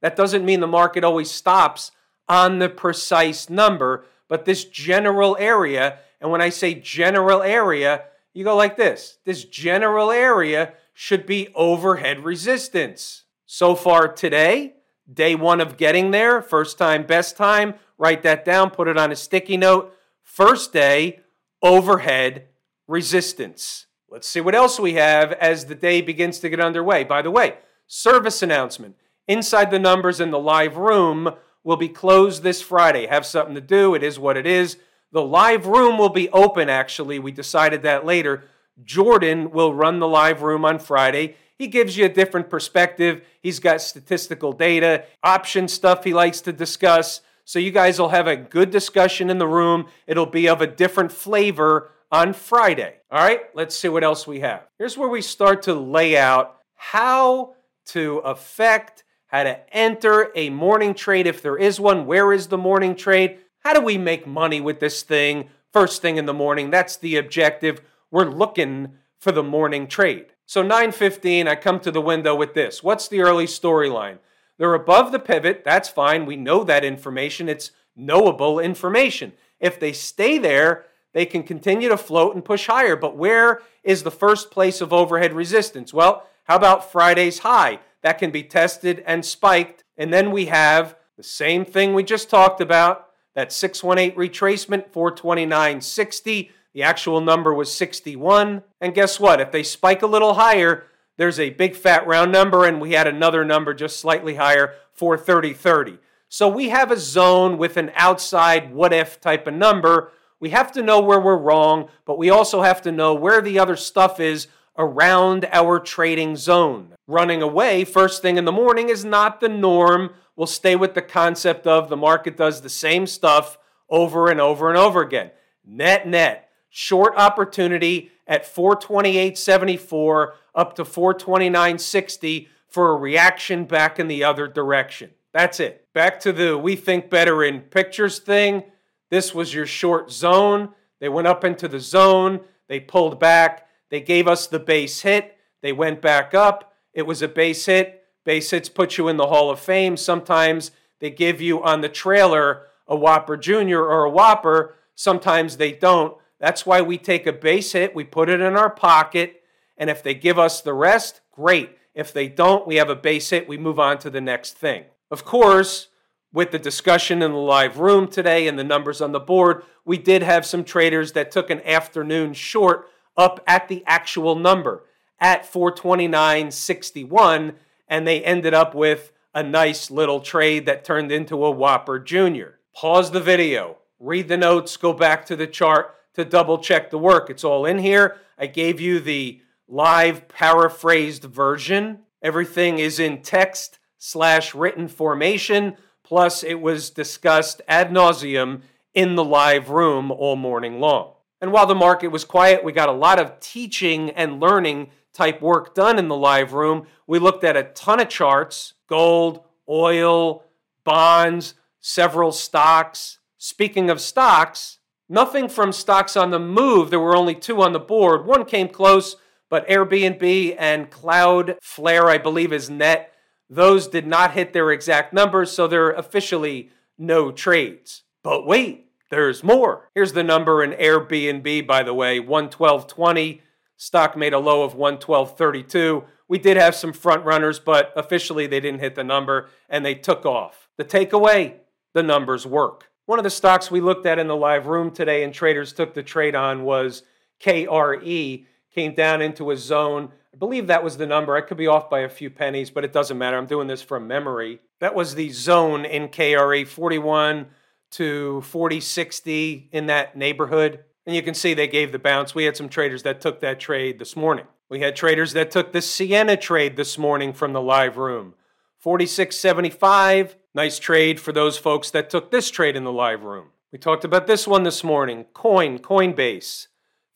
That 0.00 0.16
doesn't 0.16 0.44
mean 0.44 0.60
the 0.60 0.66
market 0.66 1.04
always 1.04 1.30
stops 1.30 1.92
on 2.28 2.58
the 2.58 2.68
precise 2.68 3.48
number, 3.48 4.04
but 4.28 4.44
this 4.44 4.64
general 4.64 5.36
area. 5.38 5.98
And 6.20 6.30
when 6.30 6.42
I 6.42 6.48
say 6.48 6.74
general 6.74 7.42
area, 7.42 8.04
you 8.34 8.44
go 8.44 8.56
like 8.56 8.76
this 8.76 9.18
this 9.24 9.44
general 9.44 10.10
area 10.10 10.74
should 10.92 11.24
be 11.24 11.48
overhead 11.54 12.24
resistance. 12.24 13.24
So 13.46 13.74
far 13.74 14.08
today, 14.08 14.74
day 15.12 15.34
one 15.34 15.60
of 15.60 15.76
getting 15.76 16.10
there, 16.10 16.42
first 16.42 16.78
time, 16.78 17.04
best 17.04 17.36
time, 17.36 17.74
write 17.98 18.22
that 18.22 18.44
down, 18.44 18.70
put 18.70 18.88
it 18.88 18.98
on 18.98 19.12
a 19.12 19.16
sticky 19.16 19.56
note. 19.56 19.94
First 20.22 20.72
day, 20.72 21.20
overhead 21.62 22.48
resistance. 22.86 23.86
Let's 24.08 24.28
see 24.28 24.40
what 24.40 24.54
else 24.54 24.78
we 24.78 24.94
have 24.94 25.32
as 25.32 25.66
the 25.66 25.74
day 25.74 26.02
begins 26.02 26.38
to 26.40 26.48
get 26.48 26.60
underway. 26.60 27.04
By 27.04 27.22
the 27.22 27.30
way, 27.30 27.56
service 27.86 28.42
announcement. 28.42 28.96
Inside 29.26 29.70
the 29.70 29.78
numbers 29.78 30.20
in 30.20 30.30
the 30.30 30.38
live 30.38 30.76
room 30.76 31.34
will 31.64 31.76
be 31.76 31.88
closed 31.88 32.42
this 32.42 32.60
Friday. 32.60 33.06
Have 33.06 33.24
something 33.24 33.54
to 33.54 33.60
do. 33.60 33.94
It 33.94 34.02
is 34.02 34.18
what 34.18 34.36
it 34.36 34.46
is. 34.46 34.76
The 35.12 35.22
live 35.22 35.66
room 35.66 35.98
will 35.98 36.08
be 36.08 36.28
open, 36.30 36.68
actually. 36.68 37.18
We 37.18 37.32
decided 37.32 37.82
that 37.82 38.04
later. 38.04 38.44
Jordan 38.82 39.50
will 39.50 39.74
run 39.74 39.98
the 39.98 40.08
live 40.08 40.42
room 40.42 40.64
on 40.64 40.78
Friday. 40.78 41.36
He 41.62 41.68
gives 41.68 41.96
you 41.96 42.06
a 42.06 42.08
different 42.08 42.50
perspective. 42.50 43.22
He's 43.40 43.60
got 43.60 43.80
statistical 43.80 44.52
data, 44.52 45.04
option 45.22 45.68
stuff 45.68 46.02
he 46.02 46.12
likes 46.12 46.40
to 46.40 46.52
discuss. 46.52 47.20
So 47.44 47.60
you 47.60 47.70
guys 47.70 48.00
will 48.00 48.08
have 48.08 48.26
a 48.26 48.34
good 48.34 48.72
discussion 48.72 49.30
in 49.30 49.38
the 49.38 49.46
room. 49.46 49.86
It'll 50.08 50.26
be 50.26 50.48
of 50.48 50.60
a 50.60 50.66
different 50.66 51.12
flavor 51.12 51.92
on 52.10 52.32
Friday. 52.32 52.96
All 53.12 53.22
right, 53.22 53.42
let's 53.54 53.78
see 53.78 53.88
what 53.88 54.02
else 54.02 54.26
we 54.26 54.40
have. 54.40 54.66
Here's 54.76 54.98
where 54.98 55.08
we 55.08 55.22
start 55.22 55.62
to 55.62 55.74
lay 55.74 56.18
out 56.18 56.56
how 56.74 57.54
to 57.90 58.18
affect, 58.18 59.04
how 59.28 59.44
to 59.44 59.60
enter 59.72 60.32
a 60.34 60.50
morning 60.50 60.94
trade 60.94 61.28
if 61.28 61.42
there 61.42 61.56
is 61.56 61.78
one. 61.78 62.06
Where 62.06 62.32
is 62.32 62.48
the 62.48 62.58
morning 62.58 62.96
trade? 62.96 63.38
How 63.60 63.72
do 63.72 63.80
we 63.80 63.98
make 63.98 64.26
money 64.26 64.60
with 64.60 64.80
this 64.80 65.04
thing 65.04 65.48
first 65.72 66.02
thing 66.02 66.16
in 66.16 66.26
the 66.26 66.34
morning? 66.34 66.70
That's 66.70 66.96
the 66.96 67.18
objective. 67.18 67.82
We're 68.10 68.24
looking 68.24 68.94
for 69.20 69.30
the 69.30 69.44
morning 69.44 69.86
trade. 69.86 70.31
So 70.52 70.62
9:15, 70.62 71.48
I 71.48 71.54
come 71.54 71.80
to 71.80 71.90
the 71.90 72.02
window 72.02 72.34
with 72.34 72.52
this. 72.52 72.82
What's 72.82 73.08
the 73.08 73.22
early 73.22 73.46
storyline? 73.46 74.18
They're 74.58 74.74
above 74.74 75.10
the 75.10 75.18
pivot. 75.18 75.64
That's 75.64 75.88
fine. 75.88 76.26
We 76.26 76.36
know 76.36 76.62
that 76.62 76.84
information. 76.84 77.48
It's 77.48 77.70
knowable 77.96 78.60
information. 78.60 79.32
If 79.60 79.80
they 79.80 79.94
stay 79.94 80.36
there, 80.36 80.84
they 81.14 81.24
can 81.24 81.42
continue 81.42 81.88
to 81.88 81.96
float 81.96 82.34
and 82.34 82.44
push 82.44 82.66
higher. 82.66 82.96
But 82.96 83.16
where 83.16 83.62
is 83.82 84.02
the 84.02 84.10
first 84.10 84.50
place 84.50 84.82
of 84.82 84.92
overhead 84.92 85.32
resistance? 85.32 85.94
Well, 85.94 86.26
how 86.44 86.56
about 86.56 86.92
Friday's 86.92 87.38
high? 87.38 87.78
That 88.02 88.18
can 88.18 88.30
be 88.30 88.42
tested 88.42 89.02
and 89.06 89.24
spiked. 89.24 89.84
And 89.96 90.12
then 90.12 90.30
we 90.30 90.46
have 90.46 90.96
the 91.16 91.22
same 91.22 91.64
thing 91.64 91.94
we 91.94 92.02
just 92.02 92.28
talked 92.28 92.60
about 92.60 93.08
that 93.34 93.54
618 93.54 94.18
retracement, 94.18 94.90
429.60. 94.92 96.50
The 96.74 96.82
actual 96.82 97.20
number 97.20 97.52
was 97.52 97.72
61. 97.72 98.62
And 98.80 98.94
guess 98.94 99.20
what? 99.20 99.40
If 99.40 99.52
they 99.52 99.62
spike 99.62 100.02
a 100.02 100.06
little 100.06 100.34
higher, 100.34 100.86
there's 101.16 101.38
a 101.38 101.50
big 101.50 101.76
fat 101.76 102.06
round 102.06 102.32
number, 102.32 102.64
and 102.64 102.80
we 102.80 102.92
had 102.92 103.06
another 103.06 103.44
number 103.44 103.74
just 103.74 104.00
slightly 104.00 104.36
higher, 104.36 104.74
430.30. 104.98 105.98
So 106.28 106.48
we 106.48 106.70
have 106.70 106.90
a 106.90 106.96
zone 106.96 107.58
with 107.58 107.76
an 107.76 107.92
outside 107.94 108.72
what 108.72 108.92
if 108.92 109.20
type 109.20 109.46
of 109.46 109.54
number 109.54 110.12
we 110.42 110.50
have 110.50 110.72
to 110.72 110.82
know 110.82 110.98
where 110.98 111.20
we're 111.20 111.36
wrong, 111.36 111.88
but 112.04 112.18
we 112.18 112.28
also 112.28 112.62
have 112.62 112.82
to 112.82 112.90
know 112.90 113.14
where 113.14 113.40
the 113.40 113.60
other 113.60 113.76
stuff 113.76 114.18
is 114.18 114.48
around 114.76 115.48
our 115.52 115.78
trading 115.78 116.34
zone. 116.34 116.96
Running 117.06 117.42
away 117.42 117.84
first 117.84 118.22
thing 118.22 118.38
in 118.38 118.44
the 118.44 118.50
morning 118.50 118.88
is 118.88 119.04
not 119.04 119.38
the 119.38 119.48
norm. 119.48 120.14
We'll 120.34 120.48
stay 120.48 120.74
with 120.74 120.94
the 120.94 121.02
concept 121.02 121.68
of 121.68 121.88
the 121.88 121.96
market 121.96 122.36
does 122.36 122.60
the 122.60 122.68
same 122.68 123.06
stuff 123.06 123.56
over 123.88 124.28
and 124.32 124.40
over 124.40 124.68
and 124.68 124.76
over 124.76 125.00
again. 125.00 125.30
Net 125.64 126.08
net, 126.08 126.50
short 126.74 127.12
opportunity 127.16 128.10
at 128.26 128.44
428.74 128.44 130.32
up 130.54 130.74
to 130.74 130.84
429.60 130.84 132.48
for 132.66 132.90
a 132.90 132.96
reaction 132.96 133.66
back 133.66 134.00
in 134.00 134.08
the 134.08 134.24
other 134.24 134.48
direction. 134.48 135.10
That's 135.32 135.60
it. 135.60 135.86
Back 135.92 136.18
to 136.20 136.32
the 136.32 136.56
we 136.56 136.74
think 136.74 137.10
better 137.10 137.44
in 137.44 137.60
pictures 137.60 138.18
thing. 138.18 138.64
This 139.10 139.34
was 139.34 139.52
your 139.52 139.66
short 139.66 140.10
zone. 140.10 140.70
They 140.98 141.10
went 141.10 141.28
up 141.28 141.44
into 141.44 141.68
the 141.68 141.80
zone. 141.80 142.40
They 142.68 142.80
pulled 142.80 143.20
back. 143.20 143.66
They 143.90 144.00
gave 144.00 144.26
us 144.26 144.46
the 144.46 144.58
base 144.58 145.02
hit. 145.02 145.36
They 145.60 145.72
went 145.72 146.00
back 146.00 146.32
up. 146.32 146.72
It 146.94 147.02
was 147.02 147.20
a 147.20 147.28
base 147.28 147.66
hit. 147.66 148.02
Base 148.24 148.50
hits 148.50 148.70
put 148.70 148.96
you 148.96 149.08
in 149.08 149.18
the 149.18 149.26
Hall 149.26 149.50
of 149.50 149.60
Fame. 149.60 149.98
Sometimes 149.98 150.70
they 151.00 151.10
give 151.10 151.42
you 151.42 151.62
on 151.62 151.82
the 151.82 151.88
trailer 151.90 152.62
a 152.88 152.96
Whopper 152.96 153.36
Jr. 153.36 153.80
or 153.80 154.04
a 154.04 154.10
Whopper. 154.10 154.76
Sometimes 154.94 155.58
they 155.58 155.72
don't. 155.72 156.16
That's 156.42 156.66
why 156.66 156.82
we 156.82 156.98
take 156.98 157.26
a 157.28 157.32
base 157.32 157.70
hit, 157.70 157.94
we 157.94 158.02
put 158.02 158.28
it 158.28 158.40
in 158.40 158.56
our 158.56 158.68
pocket, 158.68 159.44
and 159.78 159.88
if 159.88 160.02
they 160.02 160.12
give 160.12 160.40
us 160.40 160.60
the 160.60 160.74
rest, 160.74 161.20
great. 161.30 161.78
If 161.94 162.12
they 162.12 162.26
don't, 162.26 162.66
we 162.66 162.74
have 162.76 162.90
a 162.90 162.96
base 162.96 163.30
hit, 163.30 163.46
we 163.46 163.56
move 163.56 163.78
on 163.78 163.98
to 163.98 164.10
the 164.10 164.20
next 164.20 164.58
thing. 164.58 164.86
Of 165.08 165.24
course, 165.24 165.86
with 166.32 166.50
the 166.50 166.58
discussion 166.58 167.22
in 167.22 167.30
the 167.30 167.38
live 167.38 167.78
room 167.78 168.08
today 168.08 168.48
and 168.48 168.58
the 168.58 168.64
numbers 168.64 169.00
on 169.00 169.12
the 169.12 169.20
board, 169.20 169.62
we 169.84 169.98
did 169.98 170.24
have 170.24 170.44
some 170.44 170.64
traders 170.64 171.12
that 171.12 171.30
took 171.30 171.48
an 171.48 171.60
afternoon 171.60 172.32
short 172.32 172.88
up 173.16 173.38
at 173.46 173.68
the 173.68 173.84
actual 173.86 174.34
number 174.34 174.82
at 175.20 175.44
429.61, 175.44 177.54
and 177.86 178.04
they 178.04 178.24
ended 178.24 178.52
up 178.52 178.74
with 178.74 179.12
a 179.32 179.44
nice 179.44 179.92
little 179.92 180.18
trade 180.18 180.66
that 180.66 180.84
turned 180.84 181.12
into 181.12 181.44
a 181.44 181.52
Whopper 181.52 182.00
Junior. 182.00 182.58
Pause 182.74 183.12
the 183.12 183.20
video, 183.20 183.76
read 184.00 184.26
the 184.26 184.36
notes, 184.36 184.76
go 184.76 184.92
back 184.92 185.24
to 185.26 185.36
the 185.36 185.46
chart 185.46 185.94
to 186.14 186.24
double 186.24 186.58
check 186.58 186.90
the 186.90 186.98
work. 186.98 187.30
It's 187.30 187.44
all 187.44 187.64
in 187.64 187.78
here. 187.78 188.16
I 188.38 188.46
gave 188.46 188.80
you 188.80 189.00
the 189.00 189.40
live 189.68 190.28
paraphrased 190.28 191.24
version. 191.24 192.00
Everything 192.22 192.78
is 192.78 192.98
in 192.98 193.22
text 193.22 193.78
slash 193.98 194.54
written 194.54 194.88
formation. 194.88 195.76
Plus, 196.04 196.42
it 196.42 196.60
was 196.60 196.90
discussed 196.90 197.62
ad 197.66 197.90
nauseum 197.90 198.62
in 198.94 199.14
the 199.14 199.24
live 199.24 199.70
room 199.70 200.10
all 200.10 200.36
morning 200.36 200.80
long. 200.80 201.14
And 201.40 201.52
while 201.52 201.66
the 201.66 201.74
market 201.74 202.08
was 202.08 202.24
quiet, 202.24 202.62
we 202.62 202.72
got 202.72 202.88
a 202.88 202.92
lot 202.92 203.18
of 203.18 203.40
teaching 203.40 204.10
and 204.10 204.40
learning 204.40 204.90
type 205.12 205.40
work 205.42 205.74
done 205.74 205.98
in 205.98 206.08
the 206.08 206.16
live 206.16 206.52
room. 206.52 206.86
We 207.06 207.18
looked 207.18 207.44
at 207.44 207.56
a 207.56 207.64
ton 207.64 208.00
of 208.00 208.08
charts 208.08 208.74
gold, 208.86 209.44
oil, 209.68 210.44
bonds, 210.84 211.54
several 211.80 212.32
stocks. 212.32 213.18
Speaking 213.38 213.90
of 213.90 214.00
stocks, 214.00 214.78
nothing 215.12 215.48
from 215.48 215.72
stocks 215.72 216.16
on 216.16 216.30
the 216.30 216.40
move. 216.40 216.90
There 216.90 216.98
were 216.98 217.16
only 217.16 217.34
two 217.34 217.62
on 217.62 217.72
the 217.72 217.78
board. 217.78 218.26
One 218.26 218.44
came 218.44 218.68
close, 218.68 219.16
but 219.48 219.68
Airbnb 219.68 220.56
and 220.58 220.90
Cloudflare, 220.90 222.06
I 222.06 222.18
believe, 222.18 222.52
is 222.52 222.68
net 222.68 223.12
those 223.52 223.86
did 223.86 224.06
not 224.06 224.32
hit 224.32 224.54
their 224.54 224.72
exact 224.72 225.12
numbers, 225.12 225.52
so 225.52 225.66
there 225.66 225.84
are 225.84 225.92
officially 225.92 226.70
no 226.96 227.30
trades. 227.30 228.02
But 228.22 228.46
wait, 228.46 228.86
there's 229.10 229.44
more. 229.44 229.90
Here's 229.94 230.14
the 230.14 230.22
number 230.22 230.64
in 230.64 230.70
Airbnb, 230.72 231.66
by 231.66 231.82
the 231.82 231.92
way 231.92 232.18
112.20. 232.18 233.42
Stock 233.76 234.16
made 234.16 234.32
a 234.32 234.38
low 234.38 234.62
of 234.62 234.74
112.32. 234.74 236.04
We 236.28 236.38
did 236.38 236.56
have 236.56 236.74
some 236.74 236.94
front 236.94 237.26
runners, 237.26 237.58
but 237.58 237.92
officially 237.94 238.46
they 238.46 238.60
didn't 238.60 238.80
hit 238.80 238.94
the 238.94 239.04
number 239.04 239.50
and 239.68 239.84
they 239.84 239.96
took 239.96 240.24
off. 240.24 240.70
The 240.78 240.84
takeaway 240.84 241.56
the 241.92 242.02
numbers 242.02 242.46
work. 242.46 242.88
One 243.06 243.18
of 243.18 243.24
the 243.24 243.30
stocks 243.30 243.70
we 243.70 243.80
looked 243.80 244.06
at 244.06 244.18
in 244.18 244.28
the 244.28 244.36
live 244.36 244.66
room 244.66 244.90
today 244.90 245.24
and 245.24 245.34
traders 245.34 245.72
took 245.72 245.94
the 245.94 246.02
trade 246.02 246.34
on 246.34 246.64
was 246.64 247.02
KRE, 247.40 248.46
came 248.74 248.94
down 248.94 249.20
into 249.20 249.50
a 249.50 249.56
zone 249.56 250.12
I 250.34 250.38
believe 250.38 250.68
that 250.68 250.82
was 250.82 250.96
the 250.96 251.06
number. 251.06 251.36
I 251.36 251.42
could 251.42 251.58
be 251.58 251.66
off 251.66 251.90
by 251.90 252.00
a 252.00 252.08
few 252.08 252.30
pennies, 252.30 252.70
but 252.70 252.84
it 252.84 252.92
doesn't 252.92 253.18
matter. 253.18 253.36
I'm 253.36 253.46
doing 253.46 253.68
this 253.68 253.82
from 253.82 254.06
memory. 254.06 254.60
That 254.80 254.94
was 254.94 255.14
the 255.14 255.30
zone 255.30 255.84
in 255.84 256.08
KRE 256.08 256.66
41 256.66 257.48
to 257.92 258.40
4060 258.40 259.68
in 259.72 259.86
that 259.86 260.16
neighborhood. 260.16 260.84
And 261.04 261.14
you 261.14 261.22
can 261.22 261.34
see 261.34 261.52
they 261.52 261.68
gave 261.68 261.92
the 261.92 261.98
bounce. 261.98 262.34
We 262.34 262.44
had 262.44 262.56
some 262.56 262.70
traders 262.70 263.02
that 263.02 263.20
took 263.20 263.40
that 263.40 263.60
trade 263.60 263.98
this 263.98 264.16
morning. 264.16 264.46
We 264.70 264.80
had 264.80 264.96
traders 264.96 265.34
that 265.34 265.50
took 265.50 265.72
the 265.72 265.80
Ciena 265.80 266.40
trade 266.40 266.76
this 266.76 266.96
morning 266.96 267.34
from 267.34 267.52
the 267.52 267.60
live 267.60 267.98
room. 267.98 268.34
4675, 268.78 270.36
nice 270.54 270.78
trade 270.78 271.20
for 271.20 271.32
those 271.32 271.58
folks 271.58 271.90
that 271.90 272.10
took 272.10 272.30
this 272.30 272.50
trade 272.50 272.76
in 272.76 272.84
the 272.84 272.92
live 272.92 273.22
room. 273.22 273.48
We 273.72 273.78
talked 273.78 274.04
about 274.04 274.26
this 274.26 274.46
one 274.46 274.64
this 274.64 274.84
morning, 274.84 275.24
Coin, 275.32 275.78
Coinbase. 275.78 276.66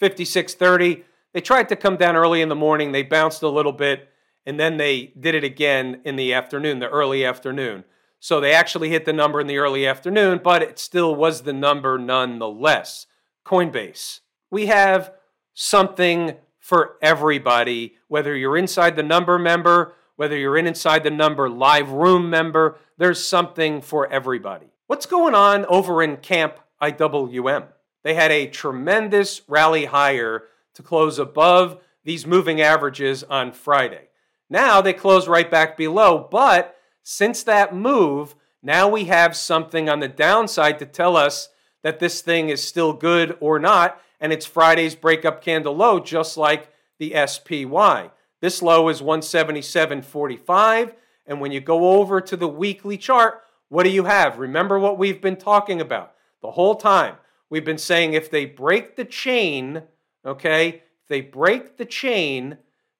5630, 0.00 1.04
they 1.32 1.40
tried 1.40 1.68
to 1.70 1.76
come 1.76 1.96
down 1.96 2.16
early 2.16 2.42
in 2.42 2.48
the 2.48 2.54
morning, 2.54 2.92
they 2.92 3.02
bounced 3.02 3.42
a 3.42 3.48
little 3.48 3.72
bit, 3.72 4.08
and 4.44 4.60
then 4.60 4.76
they 4.76 5.12
did 5.18 5.34
it 5.34 5.44
again 5.44 6.00
in 6.04 6.16
the 6.16 6.32
afternoon, 6.32 6.78
the 6.78 6.88
early 6.88 7.24
afternoon. 7.24 7.84
So 8.20 8.40
they 8.40 8.52
actually 8.52 8.90
hit 8.90 9.04
the 9.04 9.12
number 9.12 9.40
in 9.40 9.46
the 9.46 9.58
early 9.58 9.86
afternoon, 9.86 10.40
but 10.42 10.62
it 10.62 10.78
still 10.78 11.14
was 11.14 11.42
the 11.42 11.52
number 11.52 11.98
nonetheless. 11.98 13.06
Coinbase. 13.44 14.20
We 14.50 14.66
have 14.66 15.12
something 15.54 16.36
for 16.58 16.96
everybody, 17.00 17.94
whether 18.08 18.34
you're 18.34 18.56
inside 18.56 18.96
the 18.96 19.02
number 19.02 19.38
member, 19.38 19.94
whether 20.16 20.36
you're 20.36 20.56
in 20.56 20.66
inside 20.66 21.04
the 21.04 21.10
number 21.10 21.48
live 21.48 21.90
room 21.90 22.28
member, 22.28 22.78
there's 22.98 23.24
something 23.24 23.80
for 23.80 24.10
everybody. 24.10 24.66
What's 24.86 25.06
going 25.06 25.34
on 25.34 25.64
over 25.66 26.02
in 26.02 26.16
Camp 26.18 26.58
IWM? 26.80 27.68
They 28.02 28.14
had 28.14 28.30
a 28.30 28.46
tremendous 28.46 29.42
rally 29.48 29.86
higher 29.86 30.44
to 30.74 30.82
close 30.82 31.18
above 31.18 31.80
these 32.04 32.26
moving 32.26 32.60
averages 32.60 33.24
on 33.24 33.52
Friday. 33.52 34.08
Now 34.48 34.80
they 34.80 34.92
close 34.92 35.26
right 35.26 35.50
back 35.50 35.76
below, 35.76 36.28
but 36.30 36.76
since 37.02 37.42
that 37.42 37.74
move, 37.74 38.34
now 38.62 38.88
we 38.88 39.04
have 39.04 39.36
something 39.36 39.88
on 39.88 40.00
the 40.00 40.08
downside 40.08 40.78
to 40.78 40.86
tell 40.86 41.16
us 41.16 41.48
that 41.82 41.98
this 41.98 42.20
thing 42.20 42.48
is 42.48 42.62
still 42.62 42.92
good 42.92 43.36
or 43.40 43.58
not, 43.58 44.00
and 44.20 44.32
it's 44.32 44.46
Friday's 44.46 44.94
breakup 44.94 45.42
candle 45.42 45.76
low, 45.76 46.00
just 46.00 46.36
like 46.36 46.68
the 46.98 47.14
SPY. 47.26 48.10
This 48.40 48.62
low 48.62 48.88
is 48.88 49.02
177.45, 49.02 50.94
and 51.26 51.40
when 51.40 51.52
you 51.52 51.60
go 51.60 51.98
over 51.98 52.20
to 52.20 52.36
the 52.36 52.48
weekly 52.48 52.96
chart, 52.96 53.42
what 53.68 53.82
do 53.82 53.90
you 53.90 54.04
have? 54.04 54.38
Remember 54.38 54.78
what 54.78 54.98
we've 54.98 55.20
been 55.20 55.36
talking 55.36 55.80
about 55.80 56.12
the 56.40 56.52
whole 56.52 56.76
time. 56.76 57.16
We've 57.50 57.64
been 57.64 57.78
saying 57.78 58.12
if 58.12 58.30
they 58.30 58.44
break 58.44 58.96
the 58.96 59.04
chain, 59.04 59.82
okay? 60.24 60.82
If 61.02 61.08
they 61.08 61.20
break 61.20 61.76
the 61.76 61.84
chain, 61.84 62.58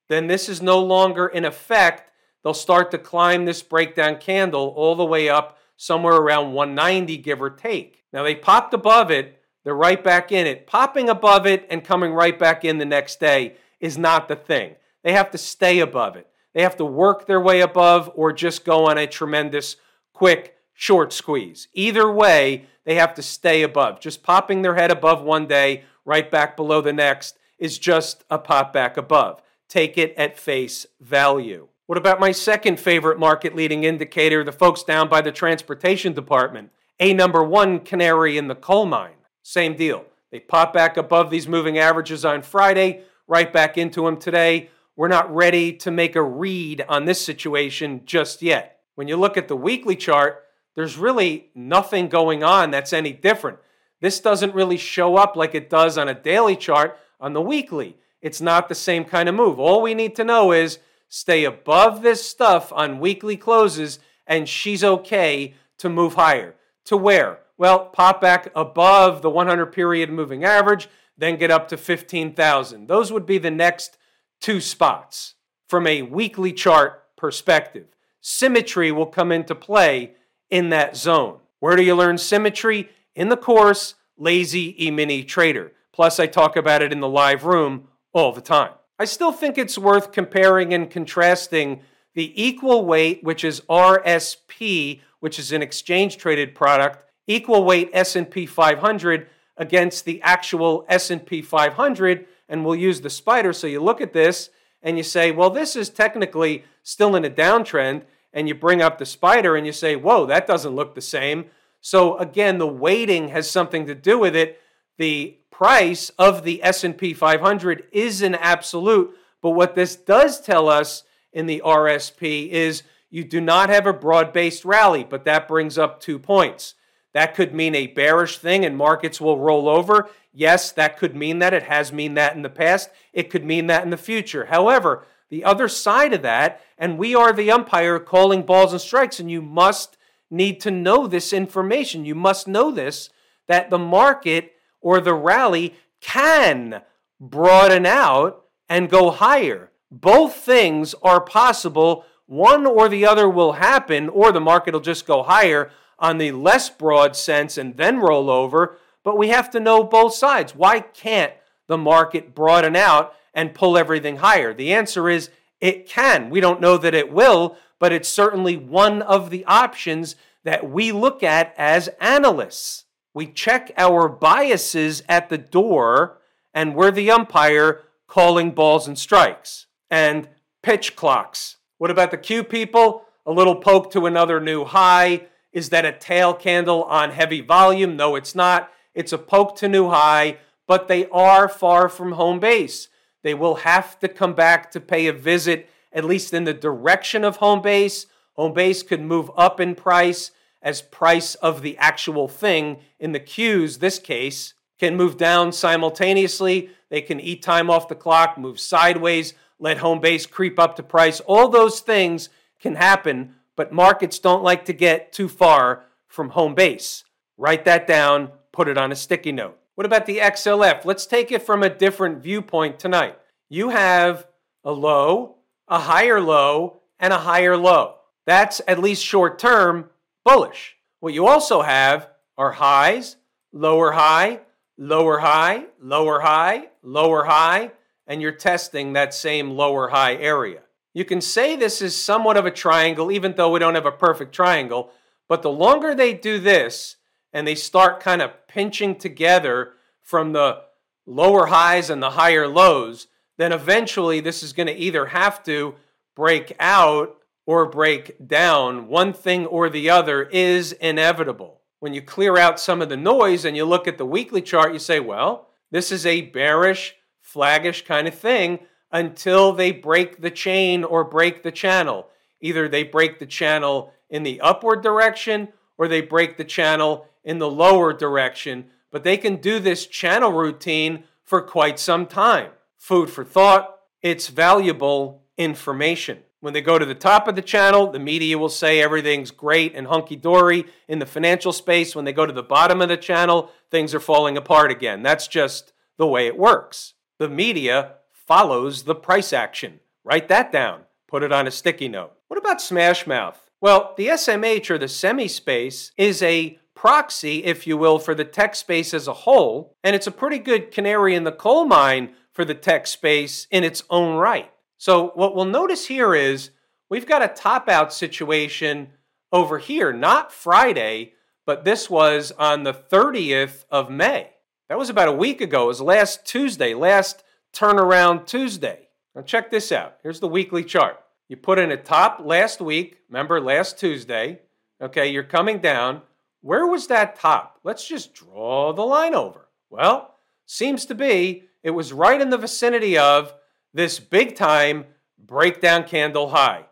then 0.09 0.27
this 0.27 0.49
is 0.49 0.61
no 0.61 0.79
longer 0.79 1.27
in 1.27 1.45
effect. 1.45 2.11
They'll 2.43 2.53
start 2.53 2.91
to 2.91 2.97
climb 2.97 3.45
this 3.45 3.61
breakdown 3.61 4.17
candle 4.17 4.73
all 4.75 4.95
the 4.95 5.05
way 5.05 5.29
up 5.29 5.57
somewhere 5.75 6.15
around 6.15 6.53
190, 6.53 7.17
give 7.17 7.41
or 7.41 7.49
take. 7.49 8.03
Now 8.11 8.23
they 8.23 8.35
popped 8.35 8.73
above 8.73 9.11
it, 9.11 9.41
they're 9.63 9.75
right 9.75 10.01
back 10.01 10.31
in 10.31 10.47
it. 10.47 10.65
Popping 10.65 11.09
above 11.09 11.45
it 11.45 11.67
and 11.69 11.83
coming 11.83 12.13
right 12.13 12.37
back 12.37 12.63
in 12.63 12.77
the 12.77 12.85
next 12.85 13.19
day 13.19 13.55
is 13.79 13.97
not 13.97 14.27
the 14.27 14.35
thing. 14.35 14.75
They 15.03 15.11
have 15.11 15.29
to 15.31 15.37
stay 15.37 15.79
above 15.79 16.15
it. 16.15 16.27
They 16.57 16.63
have 16.63 16.77
to 16.77 16.85
work 16.85 17.27
their 17.27 17.39
way 17.39 17.61
above 17.61 18.09
or 18.15 18.33
just 18.33 18.65
go 18.65 18.87
on 18.87 18.97
a 18.97 19.05
tremendous 19.05 19.75
quick 20.11 20.55
short 20.73 21.13
squeeze. 21.13 21.67
Either 21.75 22.11
way, 22.11 22.65
they 22.83 22.95
have 22.95 23.13
to 23.13 23.21
stay 23.21 23.61
above. 23.61 23.99
Just 23.99 24.23
popping 24.23 24.63
their 24.63 24.73
head 24.73 24.89
above 24.89 25.21
one 25.21 25.45
day 25.45 25.83
right 26.03 26.31
back 26.31 26.57
below 26.57 26.81
the 26.81 26.91
next 26.91 27.37
is 27.59 27.77
just 27.77 28.23
a 28.31 28.39
pop 28.39 28.73
back 28.73 28.97
above. 28.97 29.39
Take 29.69 29.99
it 29.99 30.15
at 30.17 30.39
face 30.39 30.87
value. 30.99 31.67
What 31.85 31.99
about 31.99 32.19
my 32.19 32.31
second 32.31 32.79
favorite 32.79 33.19
market 33.19 33.55
leading 33.55 33.83
indicator, 33.83 34.43
the 34.43 34.51
folks 34.51 34.81
down 34.81 35.09
by 35.09 35.21
the 35.21 35.31
transportation 35.31 36.13
department? 36.13 36.71
A 36.99 37.13
number 37.13 37.43
one 37.43 37.81
canary 37.81 38.35
in 38.35 38.47
the 38.47 38.55
coal 38.55 38.87
mine. 38.87 39.17
Same 39.43 39.75
deal. 39.75 40.05
They 40.31 40.39
pop 40.39 40.73
back 40.73 40.97
above 40.97 41.29
these 41.29 41.47
moving 41.47 41.77
averages 41.77 42.25
on 42.25 42.41
Friday, 42.41 43.03
right 43.27 43.53
back 43.53 43.77
into 43.77 44.05
them 44.05 44.17
today. 44.17 44.71
We're 44.97 45.07
not 45.07 45.33
ready 45.33 45.73
to 45.73 45.91
make 45.91 46.15
a 46.15 46.23
read 46.23 46.83
on 46.89 47.05
this 47.05 47.23
situation 47.23 48.01
just 48.05 48.41
yet. 48.41 48.79
When 48.95 49.07
you 49.07 49.15
look 49.15 49.37
at 49.37 49.47
the 49.47 49.55
weekly 49.55 49.95
chart, 49.95 50.43
there's 50.75 50.97
really 50.97 51.51
nothing 51.53 52.07
going 52.07 52.43
on 52.43 52.71
that's 52.71 52.91
any 52.91 53.13
different. 53.13 53.59
This 54.01 54.19
doesn't 54.19 54.55
really 54.55 54.77
show 54.77 55.15
up 55.15 55.35
like 55.35 55.53
it 55.53 55.69
does 55.69 55.99
on 55.99 56.09
a 56.09 56.15
daily 56.15 56.55
chart 56.55 56.97
on 57.21 57.33
the 57.33 57.41
weekly. 57.41 57.97
It's 58.23 58.41
not 58.41 58.69
the 58.69 58.75
same 58.75 59.05
kind 59.05 59.29
of 59.29 59.35
move. 59.35 59.59
All 59.59 59.83
we 59.83 59.93
need 59.93 60.15
to 60.15 60.23
know 60.23 60.51
is 60.51 60.79
stay 61.07 61.43
above 61.43 62.01
this 62.01 62.27
stuff 62.27 62.73
on 62.73 62.99
weekly 62.99 63.37
closes, 63.37 63.99
and 64.25 64.49
she's 64.49 64.83
okay 64.83 65.53
to 65.77 65.89
move 65.89 66.15
higher. 66.15 66.55
To 66.85 66.97
where? 66.97 67.41
Well, 67.55 67.85
pop 67.85 68.19
back 68.19 68.51
above 68.55 69.21
the 69.21 69.29
100 69.29 69.67
period 69.67 70.09
moving 70.09 70.43
average, 70.43 70.89
then 71.15 71.37
get 71.37 71.51
up 71.51 71.67
to 71.67 71.77
15,000. 71.77 72.87
Those 72.87 73.11
would 73.11 73.27
be 73.27 73.37
the 73.37 73.51
next 73.51 73.99
two 74.39 74.61
spots 74.61 75.35
from 75.67 75.87
a 75.87 76.01
weekly 76.01 76.53
chart 76.53 77.03
perspective. 77.15 77.87
Symmetry 78.21 78.91
will 78.91 79.05
come 79.05 79.31
into 79.31 79.55
play 79.55 80.13
in 80.49 80.69
that 80.69 80.95
zone. 80.95 81.39
Where 81.59 81.75
do 81.75 81.83
you 81.83 81.95
learn 81.95 82.17
symmetry? 82.17 82.89
in 83.17 83.29
the 83.29 83.35
course 83.35 83.95
Lazy 84.15 84.85
E-mini 84.85 85.23
Trader. 85.23 85.73
Plus, 85.91 86.19
I 86.19 86.27
talk 86.27 86.55
about 86.55 86.83
it 86.83 86.93
in 86.93 87.01
the 87.01 87.09
live 87.09 87.43
room 87.43 87.87
all 88.13 88.31
the 88.31 88.41
time. 88.41 88.71
I 88.99 89.05
still 89.05 89.31
think 89.31 89.57
it's 89.57 89.77
worth 89.77 90.11
comparing 90.11 90.73
and 90.73 90.89
contrasting 90.89 91.81
the 92.13 92.31
equal 92.41 92.85
weight, 92.85 93.23
which 93.23 93.43
is 93.43 93.61
RSP, 93.61 95.01
which 95.19 95.39
is 95.39 95.51
an 95.51 95.61
exchange 95.61 96.17
traded 96.17 96.55
product, 96.55 96.99
equal 97.25 97.63
weight 97.63 97.89
S&P 97.93 98.45
500 98.45 99.27
against 99.57 100.05
the 100.05 100.21
actual 100.21 100.85
S&P 100.87 101.41
500, 101.41 102.25
and 102.49 102.65
we'll 102.65 102.75
use 102.75 103.01
the 103.01 103.09
spider. 103.09 103.53
So 103.53 103.67
you 103.67 103.81
look 103.81 104.01
at 104.01 104.13
this 104.13 104.49
and 104.81 104.97
you 104.97 105.03
say, 105.03 105.31
well, 105.31 105.49
this 105.49 105.75
is 105.75 105.89
technically 105.89 106.63
still 106.83 107.15
in 107.15 107.25
a 107.25 107.29
downtrend, 107.29 108.03
and 108.33 108.47
you 108.47 108.55
bring 108.55 108.81
up 108.81 108.97
the 108.97 109.05
spider 109.05 109.55
and 109.55 109.65
you 109.65 109.71
say, 109.71 109.95
whoa, 109.95 110.25
that 110.25 110.47
doesn't 110.47 110.75
look 110.75 110.95
the 110.95 111.01
same. 111.01 111.45
So 111.81 112.17
again, 112.17 112.57
the 112.57 112.67
weighting 112.67 113.29
has 113.29 113.49
something 113.49 113.85
to 113.87 113.95
do 113.95 114.19
with 114.19 114.35
it. 114.35 114.61
The 114.97 115.37
price 115.51 116.09
of 116.19 116.43
the 116.43 116.63
S&P 116.63 117.13
500 117.13 117.85
is 117.91 118.21
an 118.21 118.35
absolute, 118.35 119.15
but 119.41 119.51
what 119.51 119.75
this 119.75 119.95
does 119.95 120.39
tell 120.39 120.69
us 120.69 121.03
in 121.33 121.45
the 121.45 121.61
RSP 121.65 122.49
is 122.49 122.83
you 123.09 123.23
do 123.23 123.41
not 123.41 123.69
have 123.69 123.87
a 123.87 123.93
broad-based 123.93 124.65
rally, 124.65 125.03
but 125.03 125.25
that 125.25 125.47
brings 125.47 125.77
up 125.77 125.99
two 125.99 126.19
points. 126.19 126.75
That 127.17 127.33
could 127.33 127.51
mean 127.51 127.73
a 127.73 127.87
bearish 127.87 128.37
thing 128.37 128.63
and 128.63 128.77
markets 128.77 129.19
will 129.19 129.39
roll 129.39 129.67
over. 129.67 130.07
Yes, 130.31 130.71
that 130.73 130.99
could 130.99 131.15
mean 131.15 131.39
that. 131.39 131.51
It 131.51 131.63
has 131.63 131.91
mean 131.91 132.13
that 132.13 132.35
in 132.35 132.43
the 132.43 132.47
past. 132.47 132.91
It 133.11 133.31
could 133.31 133.43
mean 133.43 133.65
that 133.65 133.81
in 133.81 133.89
the 133.89 133.97
future. 133.97 134.45
However, 134.45 135.03
the 135.31 135.43
other 135.43 135.67
side 135.67 136.13
of 136.13 136.21
that, 136.21 136.61
and 136.77 136.99
we 136.99 137.15
are 137.15 137.33
the 137.33 137.49
umpire 137.49 137.97
calling 137.97 138.43
balls 138.43 138.71
and 138.71 138.79
strikes, 138.79 139.19
and 139.19 139.31
you 139.31 139.41
must 139.41 139.97
need 140.29 140.61
to 140.61 140.69
know 140.69 141.07
this 141.07 141.33
information. 141.33 142.05
You 142.05 142.13
must 142.13 142.47
know 142.47 142.69
this 142.69 143.09
that 143.47 143.71
the 143.71 143.79
market 143.79 144.51
or 144.79 145.01
the 145.01 145.15
rally 145.15 145.73
can 146.01 146.83
broaden 147.19 147.87
out 147.87 148.45
and 148.69 148.91
go 148.91 149.09
higher. 149.09 149.71
Both 149.89 150.35
things 150.35 150.93
are 151.01 151.21
possible. 151.21 152.05
One 152.27 152.67
or 152.67 152.87
the 152.87 153.07
other 153.07 153.27
will 153.27 153.53
happen, 153.53 154.07
or 154.07 154.31
the 154.31 154.39
market 154.39 154.75
will 154.75 154.81
just 154.81 155.07
go 155.07 155.23
higher 155.23 155.71
on 155.99 156.17
the 156.17 156.31
less 156.31 156.69
broad 156.69 157.15
sense 157.15 157.57
and 157.57 157.77
then 157.77 157.99
roll 157.99 158.29
over. 158.29 158.77
But 159.03 159.17
we 159.17 159.29
have 159.29 159.49
to 159.51 159.59
know 159.59 159.83
both 159.83 160.13
sides. 160.13 160.55
Why 160.55 160.81
can't 160.81 161.33
the 161.67 161.77
market 161.77 162.35
broaden 162.35 162.75
out 162.75 163.13
and 163.33 163.53
pull 163.53 163.77
everything 163.77 164.17
higher? 164.17 164.53
The 164.53 164.73
answer 164.73 165.09
is 165.09 165.29
it 165.59 165.87
can. 165.87 166.29
We 166.29 166.39
don't 166.39 166.61
know 166.61 166.77
that 166.77 166.93
it 166.93 167.11
will, 167.11 167.57
but 167.79 167.91
it's 167.91 168.09
certainly 168.09 168.57
one 168.57 169.01
of 169.01 169.29
the 169.29 169.45
options 169.45 170.15
that 170.43 170.69
we 170.69 170.91
look 170.91 171.23
at 171.23 171.53
as 171.57 171.89
analysts. 171.99 172.85
We 173.13 173.27
check 173.27 173.71
our 173.77 174.07
biases 174.07 175.03
at 175.09 175.29
the 175.29 175.37
door, 175.37 176.19
and 176.53 176.75
we're 176.75 176.91
the 176.91 177.11
umpire 177.11 177.81
calling 178.07 178.51
balls 178.51 178.87
and 178.87 178.97
strikes 178.97 179.65
and 179.89 180.29
pitch 180.61 180.95
clocks. 180.95 181.57
What 181.77 181.91
about 181.91 182.11
the 182.11 182.17
Q 182.17 182.43
people? 182.43 183.05
A 183.25 183.31
little 183.31 183.55
poke 183.55 183.91
to 183.91 184.05
another 184.05 184.39
new 184.39 184.63
high. 184.63 185.27
Is 185.57 185.69
that 185.69 185.85
a 185.85 185.91
tail 185.91 186.35
candle 186.35 186.83
on 186.83 187.09
heavy 187.09 187.41
volume? 187.41 187.97
No, 187.97 188.15
it's 188.15 188.35
not. 188.35 188.71
It's 188.93 189.11
a 189.11 189.17
poke 189.17 189.55
to 189.55 189.67
new 189.67 189.89
high, 189.89 190.37
but 190.67 190.87
they 190.87 191.09
are 191.09 191.49
far 191.49 191.89
from 191.89 192.11
home 192.11 192.39
base. 192.39 192.89
They 193.23 193.33
will 193.33 193.55
have 193.55 193.97
to 194.01 194.07
come 194.07 194.35
back 194.35 194.69
to 194.69 194.79
pay 194.79 195.07
a 195.07 195.13
visit, 195.13 195.67
at 195.91 196.05
least 196.05 196.31
in 196.31 196.43
the 196.43 196.53
direction 196.53 197.23
of 197.23 197.37
home 197.37 197.63
base. 197.63 198.05
Home 198.33 198.53
base 198.53 198.83
could 198.83 199.01
move 199.01 199.31
up 199.35 199.59
in 199.59 199.73
price 199.73 200.29
as 200.61 200.83
price 200.83 201.33
of 201.33 201.63
the 201.63 201.75
actual 201.79 202.27
thing. 202.27 202.77
In 202.99 203.13
the 203.13 203.19
Qs, 203.19 203.79
this 203.79 203.97
case, 203.97 204.53
can 204.77 204.95
move 204.95 205.17
down 205.17 205.51
simultaneously. 205.51 206.69
They 206.89 207.01
can 207.01 207.19
eat 207.19 207.41
time 207.41 207.71
off 207.71 207.87
the 207.87 207.95
clock, 207.95 208.37
move 208.37 208.59
sideways, 208.59 209.33
let 209.57 209.79
home 209.79 210.01
base 210.01 210.27
creep 210.27 210.59
up 210.59 210.75
to 210.75 210.83
price. 210.83 211.19
All 211.21 211.49
those 211.49 211.79
things 211.79 212.29
can 212.59 212.75
happen, 212.75 213.36
but 213.57 213.73
markets 213.73 214.19
don't 214.19 214.43
like 214.43 214.63
to 214.65 214.73
get 214.73 215.11
too 215.11 215.27
far 215.27 215.83
from 216.07 216.29
home 216.29 216.55
base. 216.55 217.03
Write 217.37 217.65
that 217.65 217.85
down, 217.85 218.31
put 218.53 218.69
it 218.69 218.77
on 218.77 218.93
a 218.93 218.95
sticky 218.95 219.33
note. 219.33 219.57
What 219.75 219.85
about 219.85 220.05
the 220.05 220.19
XLF? 220.19 220.85
Let's 220.85 221.05
take 221.05 221.31
it 221.31 221.43
from 221.43 221.61
a 221.61 221.69
different 221.69 222.23
viewpoint 222.23 222.79
tonight. 222.79 223.17
You 223.49 223.69
have 223.69 224.27
a 224.63 224.71
low, 224.71 225.35
a 225.67 225.79
higher 225.79 226.21
low, 226.21 226.81
and 226.99 227.11
a 227.11 227.19
higher 227.19 227.57
low. 227.57 227.95
That's 228.25 228.61
at 228.67 228.79
least 228.79 229.03
short 229.03 229.37
term 229.37 229.89
bullish. 230.23 230.77
What 230.99 231.13
you 231.13 231.27
also 231.27 231.61
have 231.61 232.09
are 232.37 232.53
highs, 232.53 233.17
lower 233.51 233.91
high, 233.91 234.41
lower 234.77 235.19
high, 235.19 235.65
lower 235.81 236.21
high, 236.21 236.69
lower 236.83 237.25
high, 237.25 237.71
and 238.05 238.21
you're 238.21 238.31
testing 238.31 238.93
that 238.93 239.13
same 239.13 239.51
lower 239.51 239.89
high 239.89 240.15
area. 240.15 240.61
You 240.93 241.05
can 241.05 241.21
say 241.21 241.55
this 241.55 241.81
is 241.81 241.95
somewhat 241.95 242.37
of 242.37 242.45
a 242.45 242.51
triangle, 242.51 243.11
even 243.11 243.35
though 243.35 243.51
we 243.51 243.59
don't 243.59 243.75
have 243.75 243.85
a 243.85 243.91
perfect 243.91 244.33
triangle, 244.33 244.91
but 245.27 245.41
the 245.41 245.51
longer 245.51 245.93
they 245.93 246.13
do 246.13 246.39
this 246.39 246.95
and 247.33 247.47
they 247.47 247.55
start 247.55 247.99
kind 247.99 248.21
of 248.21 248.47
pinching 248.47 248.95
together 248.95 249.73
from 250.01 250.33
the 250.33 250.61
lower 251.05 251.47
highs 251.47 251.89
and 251.89 252.01
the 252.01 252.11
higher 252.11 252.47
lows, 252.47 253.07
then 253.37 253.51
eventually 253.51 254.19
this 254.19 254.41
is 254.41 254.53
going 254.53 254.67
to 254.67 254.75
either 254.75 255.07
have 255.07 255.43
to 255.43 255.75
break 256.15 256.55
out 256.59 257.17
or 257.45 257.65
break 257.65 258.27
down. 258.27 258.87
One 258.87 259.13
thing 259.13 259.45
or 259.45 259.69
the 259.69 259.89
other 259.89 260.23
is 260.23 260.73
inevitable. 260.73 261.61
When 261.79 261.93
you 261.93 262.01
clear 262.01 262.37
out 262.37 262.59
some 262.59 262.81
of 262.81 262.89
the 262.89 262.97
noise 262.97 263.45
and 263.45 263.55
you 263.55 263.65
look 263.65 263.87
at 263.87 263.97
the 263.97 264.05
weekly 264.05 264.41
chart, 264.41 264.73
you 264.73 264.79
say, 264.79 264.99
well, 264.99 265.49
this 265.69 265.91
is 265.91 266.05
a 266.05 266.21
bearish 266.21 266.95
flaggish 267.21 267.85
kind 267.85 268.07
of 268.07 268.15
thing 268.15 268.59
until 268.91 269.51
they 269.51 269.71
break 269.71 270.21
the 270.21 270.31
chain 270.31 270.83
or 270.83 271.03
break 271.03 271.43
the 271.43 271.51
channel. 271.51 272.07
Either 272.41 272.67
they 272.67 272.83
break 272.83 273.19
the 273.19 273.25
channel 273.25 273.93
in 274.09 274.23
the 274.23 274.39
upward 274.41 274.81
direction 274.81 275.49
or 275.77 275.87
they 275.87 276.01
break 276.01 276.37
the 276.37 276.45
channel 276.45 277.07
in 277.23 277.39
the 277.39 277.49
lower 277.49 277.93
direction. 277.93 278.65
But 278.91 279.03
they 279.03 279.17
can 279.17 279.37
do 279.37 279.59
this 279.59 279.85
channel 279.85 280.31
routine 280.31 281.03
for 281.23 281.41
quite 281.41 281.79
some 281.79 282.05
time. 282.05 282.51
Food 282.77 283.09
for 283.09 283.25
thought, 283.25 283.79
it's 284.01 284.27
valuable 284.27 285.23
information. 285.37 286.19
When 286.39 286.53
they 286.53 286.61
go 286.61 286.77
to 286.77 286.85
the 286.85 286.95
top 286.95 287.27
of 287.27 287.35
the 287.35 287.41
channel, 287.41 287.91
the 287.91 287.99
media 287.99 288.37
will 288.37 288.49
say 288.49 288.79
everything's 288.79 289.31
great 289.31 289.75
and 289.75 289.87
hunky 289.87 290.15
dory 290.15 290.65
in 290.87 290.99
the 290.99 291.05
financial 291.05 291.51
space. 291.51 291.95
When 291.95 292.05
they 292.05 292.13
go 292.13 292.25
to 292.25 292.33
the 292.33 292.43
bottom 292.43 292.81
of 292.81 292.89
the 292.89 292.97
channel, 292.97 293.51
things 293.71 293.93
are 293.93 293.99
falling 293.99 294.37
apart 294.37 294.71
again. 294.71 295.01
That's 295.01 295.27
just 295.27 295.73
the 295.97 296.07
way 296.07 296.27
it 296.27 296.37
works. 296.37 296.93
The 297.17 297.27
media 297.27 297.95
follows 298.27 298.83
the 298.83 298.95
price 298.95 299.31
action. 299.31 299.79
Write 300.03 300.27
that 300.27 300.51
down. 300.51 300.81
Put 301.07 301.23
it 301.23 301.31
on 301.31 301.47
a 301.47 301.51
sticky 301.51 301.87
note. 301.87 302.11
What 302.27 302.37
about 302.37 302.61
Smash 302.61 303.07
Mouth? 303.07 303.49
Well, 303.61 303.93
the 303.97 304.07
SMH 304.07 304.69
or 304.69 304.77
the 304.77 304.89
semi 304.89 305.27
space 305.27 305.91
is 305.97 306.21
a 306.21 306.59
proxy, 306.75 307.43
if 307.45 307.65
you 307.65 307.77
will, 307.77 307.97
for 307.97 308.13
the 308.13 308.25
tech 308.25 308.53
space 308.55 308.93
as 308.93 309.07
a 309.07 309.13
whole, 309.13 309.75
and 309.83 309.95
it's 309.95 310.05
a 310.05 310.11
pretty 310.11 310.37
good 310.37 310.71
canary 310.71 311.15
in 311.15 311.23
the 311.23 311.31
coal 311.31 311.65
mine 311.65 312.13
for 312.33 312.45
the 312.45 312.53
tech 312.53 312.85
space 312.85 313.47
in 313.49 313.63
its 313.63 313.83
own 313.89 314.17
right. 314.17 314.51
So, 314.77 315.11
what 315.15 315.35
we'll 315.35 315.45
notice 315.45 315.87
here 315.87 316.13
is 316.13 316.51
we've 316.89 317.07
got 317.07 317.23
a 317.23 317.27
top 317.29 317.67
out 317.67 317.91
situation 317.91 318.89
over 319.31 319.57
here, 319.57 319.91
not 319.91 320.31
Friday, 320.31 321.13
but 321.45 321.63
this 321.63 321.89
was 321.89 322.31
on 322.37 322.63
the 322.63 322.73
30th 322.73 323.65
of 323.71 323.89
May. 323.89 324.31
That 324.69 324.77
was 324.77 324.89
about 324.89 325.07
a 325.07 325.13
week 325.13 325.41
ago. 325.41 325.63
It 325.63 325.67
was 325.67 325.81
last 325.81 326.25
Tuesday, 326.25 326.73
last 326.75 327.23
turnaround 327.53 328.25
Tuesday. 328.25 328.89
Now, 329.15 329.21
check 329.21 329.49
this 329.49 329.71
out. 329.71 329.97
Here's 330.03 330.19
the 330.19 330.27
weekly 330.27 330.63
chart. 330.63 330.99
You 331.27 331.37
put 331.37 331.59
in 331.59 331.71
a 331.71 331.77
top 331.77 332.21
last 332.23 332.61
week, 332.61 332.99
remember 333.09 333.41
last 333.41 333.77
Tuesday. 333.77 334.39
Okay, 334.81 335.07
you're 335.07 335.23
coming 335.23 335.59
down. 335.59 336.01
Where 336.41 336.67
was 336.67 336.87
that 336.87 337.19
top? 337.19 337.59
Let's 337.63 337.87
just 337.87 338.13
draw 338.13 338.73
the 338.73 338.85
line 338.85 339.15
over. 339.15 339.49
Well, 339.69 340.15
seems 340.45 340.85
to 340.85 340.95
be 340.95 341.43
it 341.63 341.71
was 341.71 341.91
right 341.91 342.21
in 342.21 342.29
the 342.29 342.37
vicinity 342.37 342.97
of 342.97 343.33
this 343.73 343.99
big 343.99 344.35
time 344.35 344.85
breakdown 345.17 345.83
candle 345.83 346.29
high. 346.29 346.65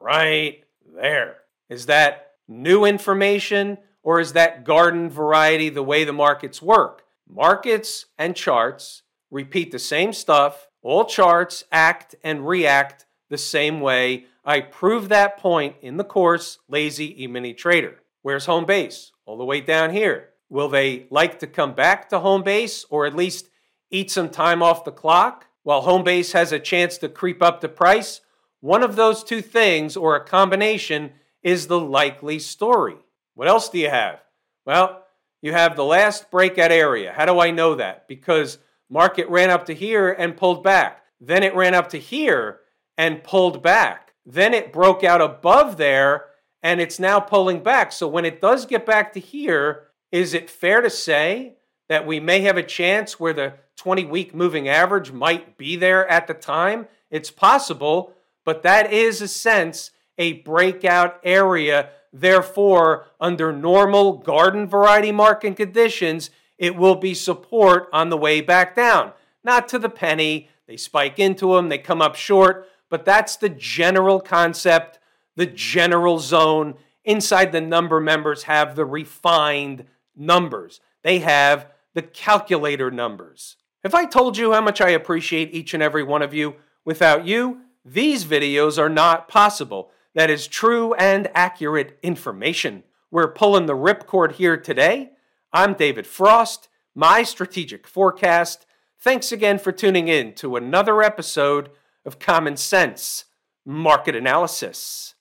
Right 0.00 0.64
there. 0.94 1.36
Is 1.70 1.86
that 1.86 2.32
new 2.48 2.84
information 2.84 3.78
or 4.02 4.20
is 4.20 4.32
that 4.32 4.64
garden 4.64 5.08
variety 5.08 5.68
the 5.68 5.82
way 5.82 6.04
the 6.04 6.12
markets 6.12 6.60
work? 6.60 7.04
Markets 7.28 8.06
and 8.18 8.36
charts 8.36 9.01
repeat 9.32 9.72
the 9.72 9.78
same 9.80 10.12
stuff. 10.12 10.68
All 10.82 11.04
charts 11.06 11.64
act 11.72 12.14
and 12.22 12.46
react 12.46 13.06
the 13.30 13.38
same 13.38 13.80
way. 13.80 14.26
I 14.44 14.60
prove 14.60 15.08
that 15.08 15.38
point 15.38 15.76
in 15.80 15.96
the 15.96 16.04
course, 16.04 16.58
Lazy 16.68 17.24
E-mini 17.24 17.54
Trader. 17.54 17.96
Where's 18.20 18.46
home 18.46 18.66
base? 18.66 19.10
All 19.24 19.38
the 19.38 19.44
way 19.44 19.60
down 19.60 19.90
here. 19.90 20.28
Will 20.48 20.68
they 20.68 21.06
like 21.10 21.38
to 21.38 21.46
come 21.46 21.74
back 21.74 22.10
to 22.10 22.20
home 22.20 22.42
base 22.42 22.84
or 22.90 23.06
at 23.06 23.16
least 23.16 23.48
eat 23.90 24.10
some 24.10 24.28
time 24.28 24.62
off 24.62 24.84
the 24.84 24.92
clock 24.92 25.46
while 25.62 25.80
home 25.80 26.04
base 26.04 26.32
has 26.32 26.52
a 26.52 26.60
chance 26.60 26.98
to 26.98 27.08
creep 27.08 27.42
up 27.42 27.60
the 27.60 27.68
price? 27.68 28.20
One 28.60 28.82
of 28.82 28.96
those 28.96 29.24
two 29.24 29.40
things 29.40 29.96
or 29.96 30.14
a 30.14 30.24
combination 30.24 31.12
is 31.42 31.66
the 31.66 31.80
likely 31.80 32.38
story. 32.38 32.96
What 33.34 33.48
else 33.48 33.70
do 33.70 33.78
you 33.78 33.88
have? 33.88 34.20
Well, 34.66 35.04
you 35.40 35.52
have 35.52 35.74
the 35.74 35.84
last 35.84 36.30
breakout 36.30 36.70
area. 36.70 37.12
How 37.12 37.24
do 37.24 37.40
I 37.40 37.50
know 37.50 37.76
that? 37.76 38.06
Because 38.06 38.58
market 38.92 39.28
ran 39.28 39.50
up 39.50 39.64
to 39.66 39.74
here 39.74 40.10
and 40.10 40.36
pulled 40.36 40.62
back. 40.62 41.02
Then 41.20 41.42
it 41.42 41.54
ran 41.54 41.74
up 41.74 41.88
to 41.90 41.98
here 41.98 42.60
and 42.98 43.24
pulled 43.24 43.62
back. 43.62 44.12
Then 44.26 44.52
it 44.52 44.72
broke 44.72 45.02
out 45.02 45.20
above 45.20 45.78
there 45.78 46.26
and 46.62 46.80
it's 46.80 46.98
now 46.98 47.18
pulling 47.18 47.62
back. 47.62 47.90
So 47.90 48.06
when 48.06 48.24
it 48.24 48.40
does 48.40 48.66
get 48.66 48.84
back 48.84 49.12
to 49.14 49.20
here, 49.20 49.84
is 50.12 50.34
it 50.34 50.50
fair 50.50 50.80
to 50.80 50.90
say 50.90 51.54
that 51.88 52.06
we 52.06 52.20
may 52.20 52.42
have 52.42 52.56
a 52.56 52.62
chance 52.62 53.18
where 53.18 53.32
the 53.32 53.54
20 53.76 54.04
week 54.04 54.34
moving 54.34 54.68
average 54.68 55.10
might 55.10 55.56
be 55.56 55.74
there 55.74 56.06
at 56.08 56.26
the 56.26 56.34
time? 56.34 56.86
It's 57.10 57.30
possible, 57.30 58.12
but 58.44 58.62
that 58.62 58.92
is 58.92 59.22
a 59.22 59.28
sense 59.28 59.90
a 60.18 60.34
breakout 60.34 61.18
area 61.24 61.88
Therefore, 62.12 63.06
under 63.18 63.52
normal 63.52 64.18
garden 64.18 64.66
variety 64.66 65.12
market 65.12 65.56
conditions, 65.56 66.30
it 66.58 66.76
will 66.76 66.96
be 66.96 67.14
support 67.14 67.88
on 67.92 68.08
the 68.08 68.16
way 68.16 68.40
back 68.40 68.74
down. 68.74 69.12
Not 69.44 69.68
to 69.68 69.78
the 69.78 69.88
penny. 69.88 70.48
They 70.66 70.76
spike 70.76 71.18
into 71.18 71.54
them, 71.54 71.68
they 71.68 71.78
come 71.78 72.00
up 72.00 72.14
short, 72.14 72.68
but 72.88 73.04
that's 73.04 73.36
the 73.36 73.48
general 73.48 74.20
concept, 74.20 74.98
the 75.36 75.44
general 75.44 76.18
zone. 76.18 76.76
Inside 77.04 77.52
the 77.52 77.60
number 77.60 78.00
members 78.00 78.44
have 78.44 78.76
the 78.76 78.86
refined 78.86 79.84
numbers, 80.16 80.80
they 81.02 81.18
have 81.18 81.66
the 81.94 82.02
calculator 82.02 82.90
numbers. 82.90 83.56
Have 83.82 83.94
I 83.94 84.06
told 84.06 84.38
you 84.38 84.52
how 84.52 84.60
much 84.60 84.80
I 84.80 84.90
appreciate 84.90 85.52
each 85.52 85.74
and 85.74 85.82
every 85.82 86.04
one 86.04 86.22
of 86.22 86.32
you? 86.32 86.54
Without 86.84 87.26
you, 87.26 87.62
these 87.84 88.24
videos 88.24 88.78
are 88.78 88.88
not 88.88 89.28
possible. 89.28 89.90
That 90.14 90.30
is 90.30 90.46
true 90.46 90.94
and 90.94 91.28
accurate 91.34 91.98
information. 92.02 92.84
We're 93.10 93.32
pulling 93.32 93.66
the 93.66 93.76
ripcord 93.76 94.32
here 94.32 94.56
today. 94.56 95.10
I'm 95.54 95.74
David 95.74 96.06
Frost, 96.06 96.70
my 96.94 97.22
strategic 97.22 97.86
forecast. 97.86 98.64
Thanks 98.98 99.32
again 99.32 99.58
for 99.58 99.70
tuning 99.70 100.08
in 100.08 100.32
to 100.36 100.56
another 100.56 101.02
episode 101.02 101.68
of 102.06 102.18
Common 102.18 102.56
Sense 102.56 103.26
Market 103.66 104.16
Analysis. 104.16 105.11